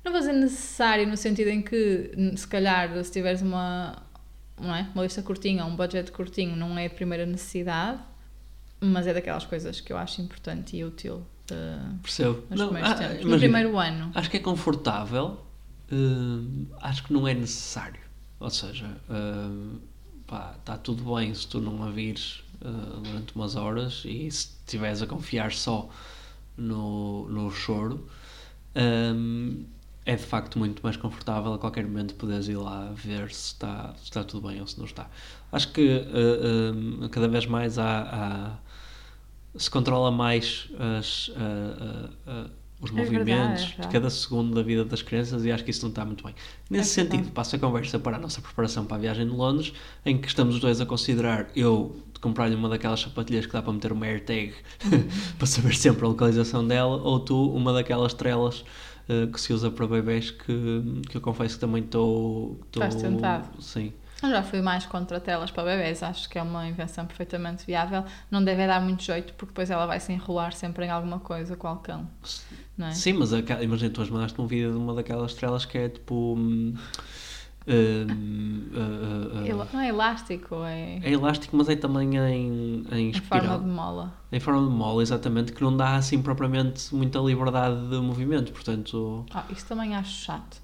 Não 0.06 0.12
vou 0.12 0.22
dizer 0.22 0.34
necessário 0.34 1.08
no 1.08 1.18
sentido 1.18 1.50
em 1.50 1.64
que, 1.64 2.12
se 2.38 2.48
calhar, 2.48 3.04
se 3.04 3.12
tiveres 3.12 3.42
uma, 3.42 4.04
não 4.62 4.74
é? 4.74 4.88
uma 4.94 5.04
lista 5.04 5.24
curtinha, 5.24 5.66
um 5.66 5.76
budget 5.76 6.12
curtinho, 6.12 6.56
não 6.56 6.78
é 6.78 6.86
a 6.86 6.90
primeira 6.90 7.26
necessidade, 7.26 8.00
mas 8.80 9.08
é 9.08 9.14
daquelas 9.14 9.46
coisas 9.46 9.82
que 9.82 9.92
eu 9.92 9.98
acho 9.98 10.22
importante 10.22 10.78
e 10.78 10.86
útil 10.86 11.26
eh, 11.52 11.80
Percebo. 12.02 12.44
nos 12.50 12.60
Não, 12.60 12.68
ah. 12.68 12.70
No 12.70 13.06
imagina, 13.14 13.38
primeiro 13.38 13.78
ano. 13.78 14.12
Acho 14.14 14.30
que 14.30 14.38
é 14.38 14.40
confortável, 14.40 15.44
hum, 15.92 16.66
acho 16.82 17.04
que 17.04 17.14
não 17.14 17.28
é 17.28 17.34
necessário. 17.34 18.00
Ou 18.40 18.50
seja, 18.50 18.90
hum, 19.10 19.80
pá, 20.28 20.56
está 20.60 20.78
tudo 20.78 21.16
bem 21.16 21.34
se 21.34 21.48
tu 21.48 21.60
não 21.60 21.84
a 21.84 21.90
vires 21.90 22.44
uh, 22.62 23.00
durante 23.00 23.36
umas 23.36 23.56
horas 23.56 24.04
e 24.06 24.30
se 24.30 24.50
estiveres 24.66 25.02
a 25.02 25.08
confiar 25.08 25.52
só 25.52 25.90
no, 26.58 27.28
no 27.30 27.52
choro, 27.52 28.08
hum, 28.76 29.66
é 30.06 30.16
de 30.16 30.24
facto 30.24 30.60
muito 30.60 30.82
mais 30.84 30.98
confortável 30.98 31.54
a 31.54 31.60
qualquer 31.60 31.84
momento 31.86 32.16
poderes 32.16 32.48
ir 32.48 32.58
lá 32.58 32.92
ver 32.94 33.32
se 33.32 33.48
está, 33.54 33.94
se 33.98 34.04
está 34.04 34.24
tudo 34.24 34.48
bem 34.48 34.62
ou 34.62 34.68
se 34.68 34.78
não 34.78 34.86
está. 34.86 35.10
Acho 35.52 35.72
que 35.72 35.82
uh, 35.98 37.10
cada 37.10 37.28
vez 37.28 37.46
mais 37.46 37.78
há, 37.80 38.02
há- 38.02 38.58
se 39.58 39.70
controla 39.70 40.12
mais 40.12 40.68
as, 41.00 41.30
uh, 41.30 42.50
os 42.82 42.92
É 42.92 42.92
movimentos 42.92 43.64
verdade, 43.66 43.74
é 43.74 43.76
de 43.80 43.88
verdade. 43.88 43.88
cada 43.88 44.10
segundo 44.10 44.54
da 44.54 44.62
vida 44.62 44.84
das 44.84 45.02
crianças 45.02 45.46
e 45.46 45.52
acho 45.52 45.64
que 45.64 45.72
isso 45.72 45.82
não 45.84 45.90
está 45.90 46.04
muito 46.04 46.24
bem. 46.24 46.36
Nesse 46.70 46.90
É 46.90 46.92
sentido, 46.92 47.32
passo 47.32 47.56
a 47.56 47.60
conversa 47.60 47.98
para 47.98 48.18
a 48.18 48.20
nossa 48.20 48.42
preparação 48.42 48.86
para 48.86 48.98
a 48.98 49.00
viagem 49.00 49.26
de 49.26 49.32
Londres, 49.34 49.72
em 50.06 50.18
que 50.18 50.28
estamos 50.28 50.56
os 50.56 50.62
dois 50.62 50.82
a 50.82 50.86
considerar 50.86 51.48
eu 51.56 51.96
de 52.14 52.20
comprar-lhe 52.20 52.56
uma 52.56 52.68
daquelas 52.68 53.00
sapatilhas 53.00 53.46
que 53.46 53.54
dá 53.54 53.62
para 53.62 53.72
meter 53.72 53.92
uma 53.94 54.06
AirTag 54.06 54.54
para 55.38 55.48
saber 55.48 55.76
sempre 55.76 56.06
a 56.06 56.10
localização 56.10 56.68
dela, 56.68 56.98
ou 56.98 57.20
tu 57.20 57.50
uma 57.54 57.72
daquelas 57.72 58.14
trelas 58.14 58.64
eh, 59.10 59.28
que 59.28 59.40
se 59.40 59.54
usa 59.54 59.70
para 59.72 59.88
bebés 59.88 60.32
que, 60.32 61.02
que 61.10 61.18
eu 61.18 61.22
confesso 61.22 61.56
que 61.56 61.62
também 61.62 61.84
estou. 61.84 62.60
Estás 62.74 62.96
tentado. 62.96 63.62
Sim. 63.62 63.94
Eu 64.24 64.30
já 64.30 64.42
fui 64.42 64.62
mais 64.62 64.86
contra 64.86 65.20
telas 65.20 65.52
para 65.52 65.64
bebés, 65.66 66.02
acho 66.02 66.30
que 66.30 66.40
é 66.40 66.42
uma 66.42 66.68
invenção 66.68 67.06
perfeitamente 67.06 67.66
viável. 67.66 68.04
Não 68.32 68.44
deve 68.44 68.66
dar 68.66 68.82
muito 68.82 69.04
jeito, 69.04 69.34
porque 69.34 69.52
depois 69.52 69.70
ela 69.70 69.86
vai 69.86 70.00
se 70.00 70.12
enrolar 70.14 70.54
sempre 70.54 70.86
em 70.86 70.90
alguma 70.90 71.20
coisa 71.20 71.56
com 71.58 71.72
o 71.72 71.76
cão, 71.76 72.08
é? 72.80 72.92
Sim, 72.92 73.14
mas 73.14 73.34
aquela- 73.34 73.62
imagina, 73.64 73.92
tu 73.94 74.02
hoje 74.02 74.12
mandaste 74.12 74.40
um 74.40 74.48
vídeo 74.48 74.72
de 74.72 74.78
uma 74.78 74.94
daquelas 74.94 75.32
estrelas 75.32 75.66
que 75.66 75.78
é 75.78 75.90
tipo. 75.90 76.38
Uh, 77.68 79.62
uh, 79.62 79.68
Não 79.74 79.80
é 79.80 79.90
elástico, 79.90 80.56
é 80.64 81.00
é 81.04 81.12
elástico, 81.12 81.56
mas 81.58 81.70
é 81.70 81.76
também 81.76 82.16
em, 82.16 82.86
em 82.92 83.10
em 83.10 83.14
forma 83.14 83.44
espiral. 83.44 83.60
de 83.60 83.66
mola. 83.68 84.14
Em 84.32 84.40
forma 84.40 84.62
de 84.68 84.74
mola, 84.74 85.02
exatamente, 85.02 85.52
que 85.54 85.62
não 85.62 85.76
dá 85.76 85.96
assim 85.96 86.22
propriamente 86.22 86.94
muita 86.94 87.20
liberdade 87.20 87.90
de 87.90 87.98
movimento, 87.98 88.52
portanto. 88.52 89.26
Ah, 89.34 89.46
isso 89.50 89.66
também 89.66 89.96
acho 89.96 90.24
chato. 90.26 90.62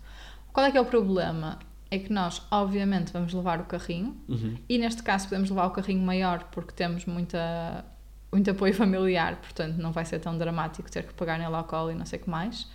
Qual 0.53 0.65
é 0.65 0.71
que 0.71 0.77
é 0.77 0.81
o 0.81 0.85
problema? 0.85 1.59
É 1.89 1.99
que 1.99 2.11
nós, 2.11 2.41
obviamente, 2.49 3.11
vamos 3.11 3.33
levar 3.33 3.59
o 3.59 3.65
carrinho, 3.65 4.15
uhum, 4.27 4.55
e 4.69 4.77
neste 4.77 5.03
caso 5.03 5.27
podemos 5.27 5.49
levar 5.49 5.65
o 5.67 5.71
carrinho 5.71 6.01
maior 6.01 6.45
porque 6.51 6.71
temos 6.73 7.05
muita, 7.05 7.83
muito 8.31 8.49
apoio 8.49 8.73
familiar, 8.75 9.35
portanto 9.37 9.75
não 9.77 9.91
vai 9.91 10.05
ser 10.05 10.19
tão 10.19 10.37
dramático 10.37 10.89
ter 10.89 11.03
que 11.03 11.13
pagar 11.13 11.37
nele 11.37 11.53
ao 11.53 11.63
colo 11.65 11.91
e 11.91 11.95
não 11.95 12.05
sei 12.05 12.19
o 12.19 12.21
que 12.23 12.29
mais. 12.29 12.69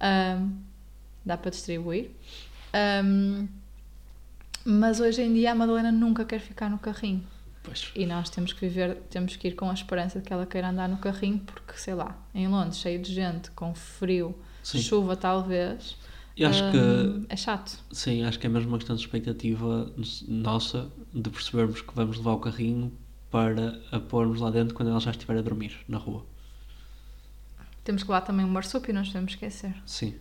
Ahm, 0.00 0.50
dá 1.24 1.36
para 1.36 1.50
distribuir. 1.50 2.10
Ahm, 2.72 3.48
mas 4.64 5.00
hoje 5.00 5.22
em 5.22 5.32
dia 5.34 5.52
a 5.52 5.54
Madalena 5.54 5.90
nunca 5.92 6.24
quer 6.24 6.40
ficar 6.40 6.68
no 6.70 6.78
carrinho. 6.78 7.22
Pois. 7.62 7.90
E 7.94 8.06
nós 8.06 8.30
temos 8.30 8.52
que 8.52 8.60
viver, 8.60 8.96
temos 9.10 9.36
que 9.36 9.48
ir 9.48 9.52
com 9.54 9.68
a 9.70 9.74
esperança 9.74 10.18
de 10.20 10.24
que 10.26 10.32
ela 10.32 10.46
queira 10.46 10.68
andar 10.70 10.88
no 10.88 10.96
carrinho, 10.98 11.38
porque 11.40 11.74
sei 11.74 11.94
lá, 11.94 12.16
em 12.34 12.48
Londres, 12.48 12.78
cheio 12.78 13.00
de 13.00 13.12
gente, 13.12 13.50
com 13.50 13.74
frio, 13.74 14.34
Sim. 14.62 14.80
chuva 14.80 15.14
talvez, 15.14 15.96
Eu 16.36 16.48
acho 16.48 16.70
que. 16.70 16.78
ahm, 16.78 17.24
é 17.28 17.36
chato. 17.36 17.78
Sim, 17.92 18.24
acho 18.24 18.38
que 18.38 18.46
é 18.46 18.50
mesmo 18.50 18.70
uma 18.70 18.78
questão 18.78 18.96
de 18.96 19.02
expectativa 19.02 19.92
nossa 20.26 20.88
de 21.12 21.28
percebermos 21.28 21.82
que 21.82 21.94
vamos 21.94 22.16
levar 22.16 22.32
o 22.32 22.38
carrinho 22.38 22.90
para 23.30 23.78
a 23.92 24.00
pormos 24.00 24.40
lá 24.40 24.50
dentro 24.50 24.74
quando 24.74 24.88
ela 24.90 24.98
já 25.00 25.10
estiver 25.10 25.36
a 25.36 25.42
dormir 25.42 25.76
na 25.86 25.98
rua. 25.98 26.24
Temos 27.84 28.02
que 28.02 28.10
lá 28.10 28.20
também 28.20 28.44
um 28.44 28.48
marsúpio, 28.50 28.92
não 28.94 29.00
nos 29.00 29.08
podemos 29.10 29.32
esquecer. 29.32 29.74
Sim. 29.86 30.14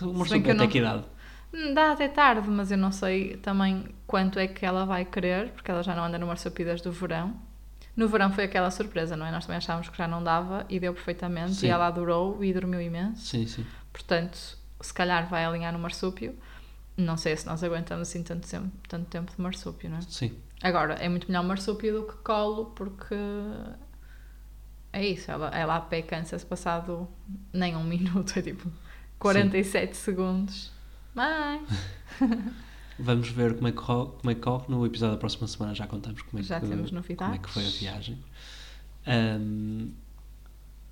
O 0.00 0.06
marsupio 0.12 0.42
que 0.42 0.48
eu 0.48 0.54
até 0.54 0.62
não- 0.64 0.68
que 0.70 0.78
idade? 0.78 1.04
Hum, 1.52 1.74
Dá 1.74 1.92
até 1.92 2.08
tarde, 2.08 2.48
mas 2.48 2.70
eu 2.70 2.78
não 2.78 2.92
sei 2.92 3.36
também 3.38 3.86
quanto 4.06 4.38
é 4.38 4.46
que 4.46 4.64
ela 4.64 4.84
vai 4.84 5.04
querer, 5.04 5.50
porque 5.52 5.70
ela 5.70 5.82
já 5.82 5.94
não 5.94 6.04
anda 6.04 6.18
no 6.18 6.26
marsúpio 6.26 6.64
desde 6.64 6.88
o 6.88 6.92
verão. 6.92 7.34
No 7.96 8.06
verão 8.06 8.32
foi 8.32 8.44
aquela 8.44 8.70
surpresa, 8.70 9.16
não 9.16 9.26
é? 9.26 9.32
Nós 9.32 9.44
também 9.44 9.58
achávamos 9.58 9.88
que 9.88 9.98
já 9.98 10.06
não 10.06 10.22
dava 10.22 10.64
e 10.68 10.78
deu 10.78 10.94
perfeitamente 10.94 11.54
Sim. 11.54 11.66
e 11.66 11.70
ela 11.70 11.86
adorou 11.86 12.44
e 12.44 12.52
dormiu 12.52 12.80
imenso. 12.80 13.26
Sim, 13.26 13.46
sim. 13.46 13.66
Portanto, 13.92 14.56
se 14.80 14.94
calhar 14.94 15.28
vai 15.28 15.44
alinhar 15.44 15.72
no 15.72 15.78
marsúpio. 15.78 16.36
Não 16.96 17.16
sei 17.16 17.36
se 17.36 17.46
nós 17.46 17.62
aguentamos 17.62 18.08
assim 18.08 18.22
tanto 18.22 18.48
tempo, 18.48 18.70
tanto 18.88 19.06
tempo 19.06 19.32
de 19.34 19.40
marsúpio, 19.40 19.88
não 19.90 19.98
é? 19.98 20.02
Sim. 20.02 20.36
Agora, 20.62 20.94
é 20.94 21.08
muito 21.08 21.28
melhor 21.28 21.44
marsúpio 21.44 22.00
do 22.00 22.06
que 22.06 22.14
colo, 22.22 22.66
porque 22.76 23.14
é 24.92 25.06
isso, 25.06 25.30
ela, 25.30 25.48
ela 25.50 25.76
a 25.76 25.80
pé 25.80 26.02
cansa-se 26.02 26.44
passado 26.44 27.08
nem 27.52 27.76
um 27.76 27.84
minuto, 27.84 28.36
é 28.38 28.42
tipo 28.42 28.70
47 29.18 29.96
segundos. 29.96 30.72
Mãe! 31.14 31.64
Vamos 32.98 33.28
ver 33.28 33.54
como 33.54 33.68
é, 33.68 33.72
que 33.72 33.78
corre, 33.78 34.10
como 34.18 34.30
é 34.30 34.34
que 34.34 34.40
corre. 34.40 34.64
No 34.68 34.84
episódio 34.84 35.14
da 35.14 35.18
próxima 35.20 35.46
semana 35.46 35.74
já 35.74 35.86
contamos 35.86 36.20
como 36.22 36.40
é, 36.40 36.42
Já 36.42 36.60
que, 36.60 36.66
temos 36.66 36.90
como 36.90 37.34
é 37.34 37.38
que 37.38 37.48
foi 37.48 37.64
a 37.64 37.70
viagem. 37.70 38.18
Ahm, 39.06 39.90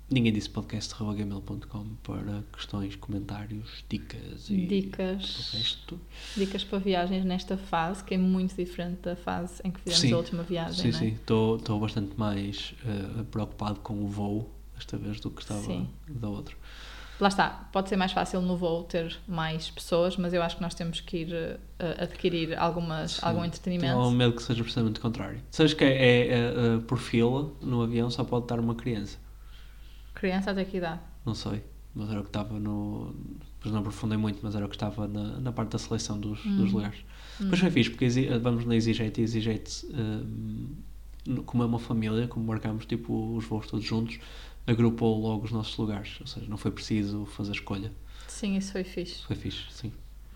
ninguém 0.09 0.31
disse 0.31 0.49
podcast.gmail.com 0.49 1.85
para 2.03 2.43
questões, 2.53 2.95
comentários, 2.95 3.83
dicas 3.89 4.49
e 4.49 4.65
Dicas. 4.65 5.53
o 5.53 5.57
resto. 5.57 5.99
Dicas 6.37 6.63
para 6.63 6.79
viagens 6.79 7.25
nesta 7.25 7.57
fase, 7.57 8.03
que 8.05 8.13
é 8.13 8.17
muito 8.17 8.55
diferente 8.55 9.01
da 9.01 9.17
fase 9.17 9.61
em 9.65 9.71
que 9.71 9.81
fizemos 9.81 10.01
Sim. 10.01 10.13
a 10.13 10.17
última 10.17 10.43
viagem, 10.43 10.91
Sim, 10.91 10.97
é? 10.97 10.99
sim. 10.99 11.13
Estou 11.15 11.79
bastante 11.79 12.17
mais 12.17 12.73
eh, 12.85 13.23
preocupado 13.29 13.81
com 13.81 14.01
o 14.01 14.07
voo 14.07 14.49
desta 14.75 14.97
vez 14.97 15.19
do 15.19 15.29
que 15.29 15.41
estava 15.41 15.61
Sim. 15.61 15.89
da 16.07 16.29
outra. 16.29 16.55
Lá 17.19 17.29
está, 17.29 17.49
pode 17.73 17.89
ser 17.89 17.95
mais 17.97 18.11
fácil 18.11 18.41
no 18.41 18.55
voo 18.55 18.83
ter 18.83 19.17
mais 19.27 19.71
pessoas, 19.71 20.15
mas 20.17 20.33
eu 20.33 20.43
acho 20.43 20.55
que 20.57 20.61
nós 20.61 20.75
temos 20.75 20.99
que 21.01 21.17
ir 21.17 21.33
eh, 21.33 21.57
adquirir 22.03 22.55
algumas, 22.59 23.13
Sim. 23.13 23.19
algum 23.25 23.43
entretenimento. 23.43 23.97
algum 23.97 24.11
medo 24.11 24.33
que 24.33 24.43
seja 24.43 24.61
precisamente 24.63 24.99
o 24.99 25.01
contrário. 25.01 25.39
Sabes 25.49 25.73
que 25.73 25.83
é, 25.83 25.87
é, 25.89 26.27
é, 26.27 26.35
eh, 26.35 26.79
por 26.87 26.99
fila 26.99 27.51
no 27.61 27.81
avião 27.81 28.09
só 28.11 28.23
pode 28.23 28.45
estar 28.45 28.59
uma 28.59 28.75
criança. 28.75 29.17
Criança 30.13 30.51
até 30.51 30.63
que 30.65 30.77
idade? 30.77 30.99
Não 31.25 31.33
sei, 31.33 31.63
mas 31.93 32.09
era 32.09 32.19
o 32.19 32.23
que 32.23 32.29
estava 32.29 32.59
no. 32.59 33.15
Depois 33.57 33.73
não 33.73 33.79
aprofundei 33.81 34.17
muito, 34.17 34.39
mas 34.43 34.55
era 34.55 34.65
o 34.65 34.69
que 34.69 34.75
estava 34.75 35.07
na, 35.07 35.39
na 35.39 35.51
parte 35.51 35.71
da 35.71 35.79
seleção 35.79 36.19
dos, 36.19 36.45
Hum. 36.45 36.57
dos 36.57 36.71
lugares. 36.71 36.99
Depois 37.39 37.59
foi 37.59 37.69
fixe, 37.71 37.89
porque 37.89 38.05
exi- 38.05 38.27
vamos 38.39 38.65
na 38.65 38.75
EasyJet 38.75 39.17
e 39.19 39.21
EasyJet, 39.23 39.87
hum, 39.93 40.75
no- 41.25 41.43
como 41.43 41.63
é 41.63 41.65
uma 41.65 41.79
família, 41.79 42.27
como 42.27 42.45
marcámos 42.45 42.85
tipo, 42.85 43.35
os 43.35 43.45
voos 43.45 43.67
todos 43.67 43.85
juntos, 43.85 44.19
agrupou 44.67 45.19
logo 45.19 45.45
os 45.45 45.51
nossos 45.51 45.75
lugares. 45.77 46.17
Ou 46.19 46.27
seja, 46.27 46.45
não 46.47 46.57
foi 46.57 46.69
preciso 46.69 47.25
fazer 47.25 47.53
escolha. 47.53 47.91
Sim, 48.27 48.57
isso 48.57 48.73
foi 48.73 48.83
fixe. 48.83 49.23
Foi 49.23 49.35
fixe, 49.35 49.63
sim. 49.71 49.91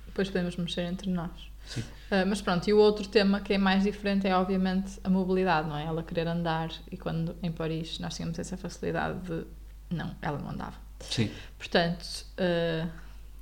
Depois 0.08 0.30
podemos 0.30 0.56
mexer 0.56 0.82
entre 0.82 1.10
nós. 1.10 1.52
Sim. 1.66 1.84
Ah, 2.10 2.26
mas 2.26 2.42
pronto, 2.42 2.68
e 2.68 2.74
o 2.74 2.78
outro 2.78 3.08
tema 3.08 3.40
que 3.40 3.54
é 3.54 3.58
mais 3.58 3.84
diferente 3.84 4.28
é 4.28 4.36
obviamente 4.36 5.00
a 5.04 5.10
mobilidade, 5.10 5.68
não 5.68 5.78
é? 5.78 5.86
Ela 5.86 6.02
querer 6.02 6.28
andar 6.28 6.72
e 6.90 6.98
quando 6.98 7.36
em 7.44 7.52
Paris 7.52 8.00
nós 8.00 8.16
tínhamos 8.16 8.40
essa 8.40 8.58
facilidade 8.58 9.20
de. 9.20 9.46
Não, 9.90 10.16
ela 10.22 10.40
não 10.40 10.50
andava. 10.50 10.76
Sim, 11.02 11.30
Portanto, 11.58 12.26
ah, 12.38 12.88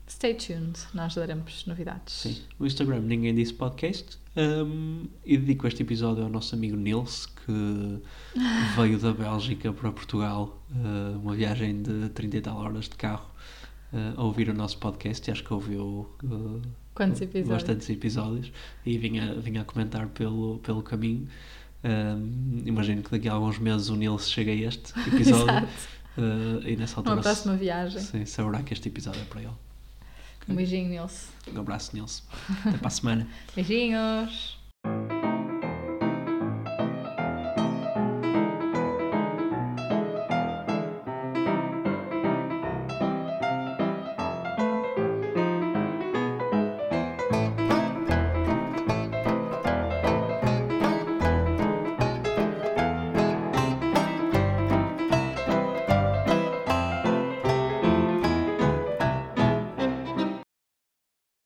stay 0.09 0.33
tuned, 0.33 0.77
nós 0.93 1.15
daremos 1.15 1.65
novidades. 1.65 2.13
sim. 2.13 2.37
O 2.59 2.65
Instagram 2.65 2.99
Ninguém 3.01 3.33
Disse 3.35 3.53
Podcast. 3.53 4.17
hum, 4.35 5.07
e 5.25 5.37
dedico 5.37 5.67
este 5.67 5.83
episódio 5.83 6.23
ao 6.23 6.29
nosso 6.29 6.55
amigo 6.55 6.75
Nils, 6.77 7.25
que 7.25 8.01
veio 8.75 8.97
da 8.99 9.13
Bélgica 9.13 9.71
para 9.73 9.91
Portugal, 9.91 10.61
eh, 10.71 11.17
uma 11.17 11.35
viagem 11.35 11.81
de 11.81 12.09
30 12.09 12.37
e 12.37 12.41
tal 12.41 12.57
horas 12.57 12.85
de 12.85 12.95
carro, 12.95 13.29
eh, 13.93 14.13
a 14.15 14.23
ouvir 14.23 14.49
o 14.49 14.53
nosso 14.53 14.77
podcast. 14.77 15.27
E 15.29 15.31
acho 15.31 15.43
que 15.43 15.53
ouviu 15.53 16.09
eh, 16.23 16.67
Quantos 16.95 17.21
episódios? 17.21 17.49
bastantes 17.49 17.89
episódios 17.89 18.51
e 18.85 18.97
vinha, 18.97 19.33
vinha 19.35 19.61
a 19.61 19.65
comentar 19.65 20.07
pelo, 20.09 20.59
pelo 20.59 20.81
caminho. 20.83 21.27
Hum, 21.83 22.61
imagino 22.65 23.01
que 23.01 23.09
daqui 23.11 23.29
a 23.29 23.33
alguns 23.33 23.57
meses 23.57 23.89
o 23.89 23.95
Nils 23.95 24.29
chega 24.29 24.51
a 24.51 24.55
este 24.55 24.91
episódio 25.07 25.49
Exato. 25.49 25.67
eh, 26.17 26.71
e 26.71 26.75
nessa 26.75 26.97
altura 26.99 27.15
Uma 27.15 27.21
próxima 27.21 27.55
viagem. 27.55 28.01
sim, 28.01 28.25
saberá 28.25 28.61
que 28.63 28.73
este 28.73 28.89
episódio 28.89 29.21
é 29.21 29.25
para 29.25 29.41
ele. 29.41 29.53
Um 30.47 30.55
beijinho, 30.55 30.89
Nilce. 30.89 31.27
Um 31.53 31.59
abraço, 31.59 31.95
Nils. 31.95 32.23
Até 32.65 32.77
para 32.77 32.87
a 32.87 32.91
semana. 32.91 33.27
Beijinhos! 33.55 34.58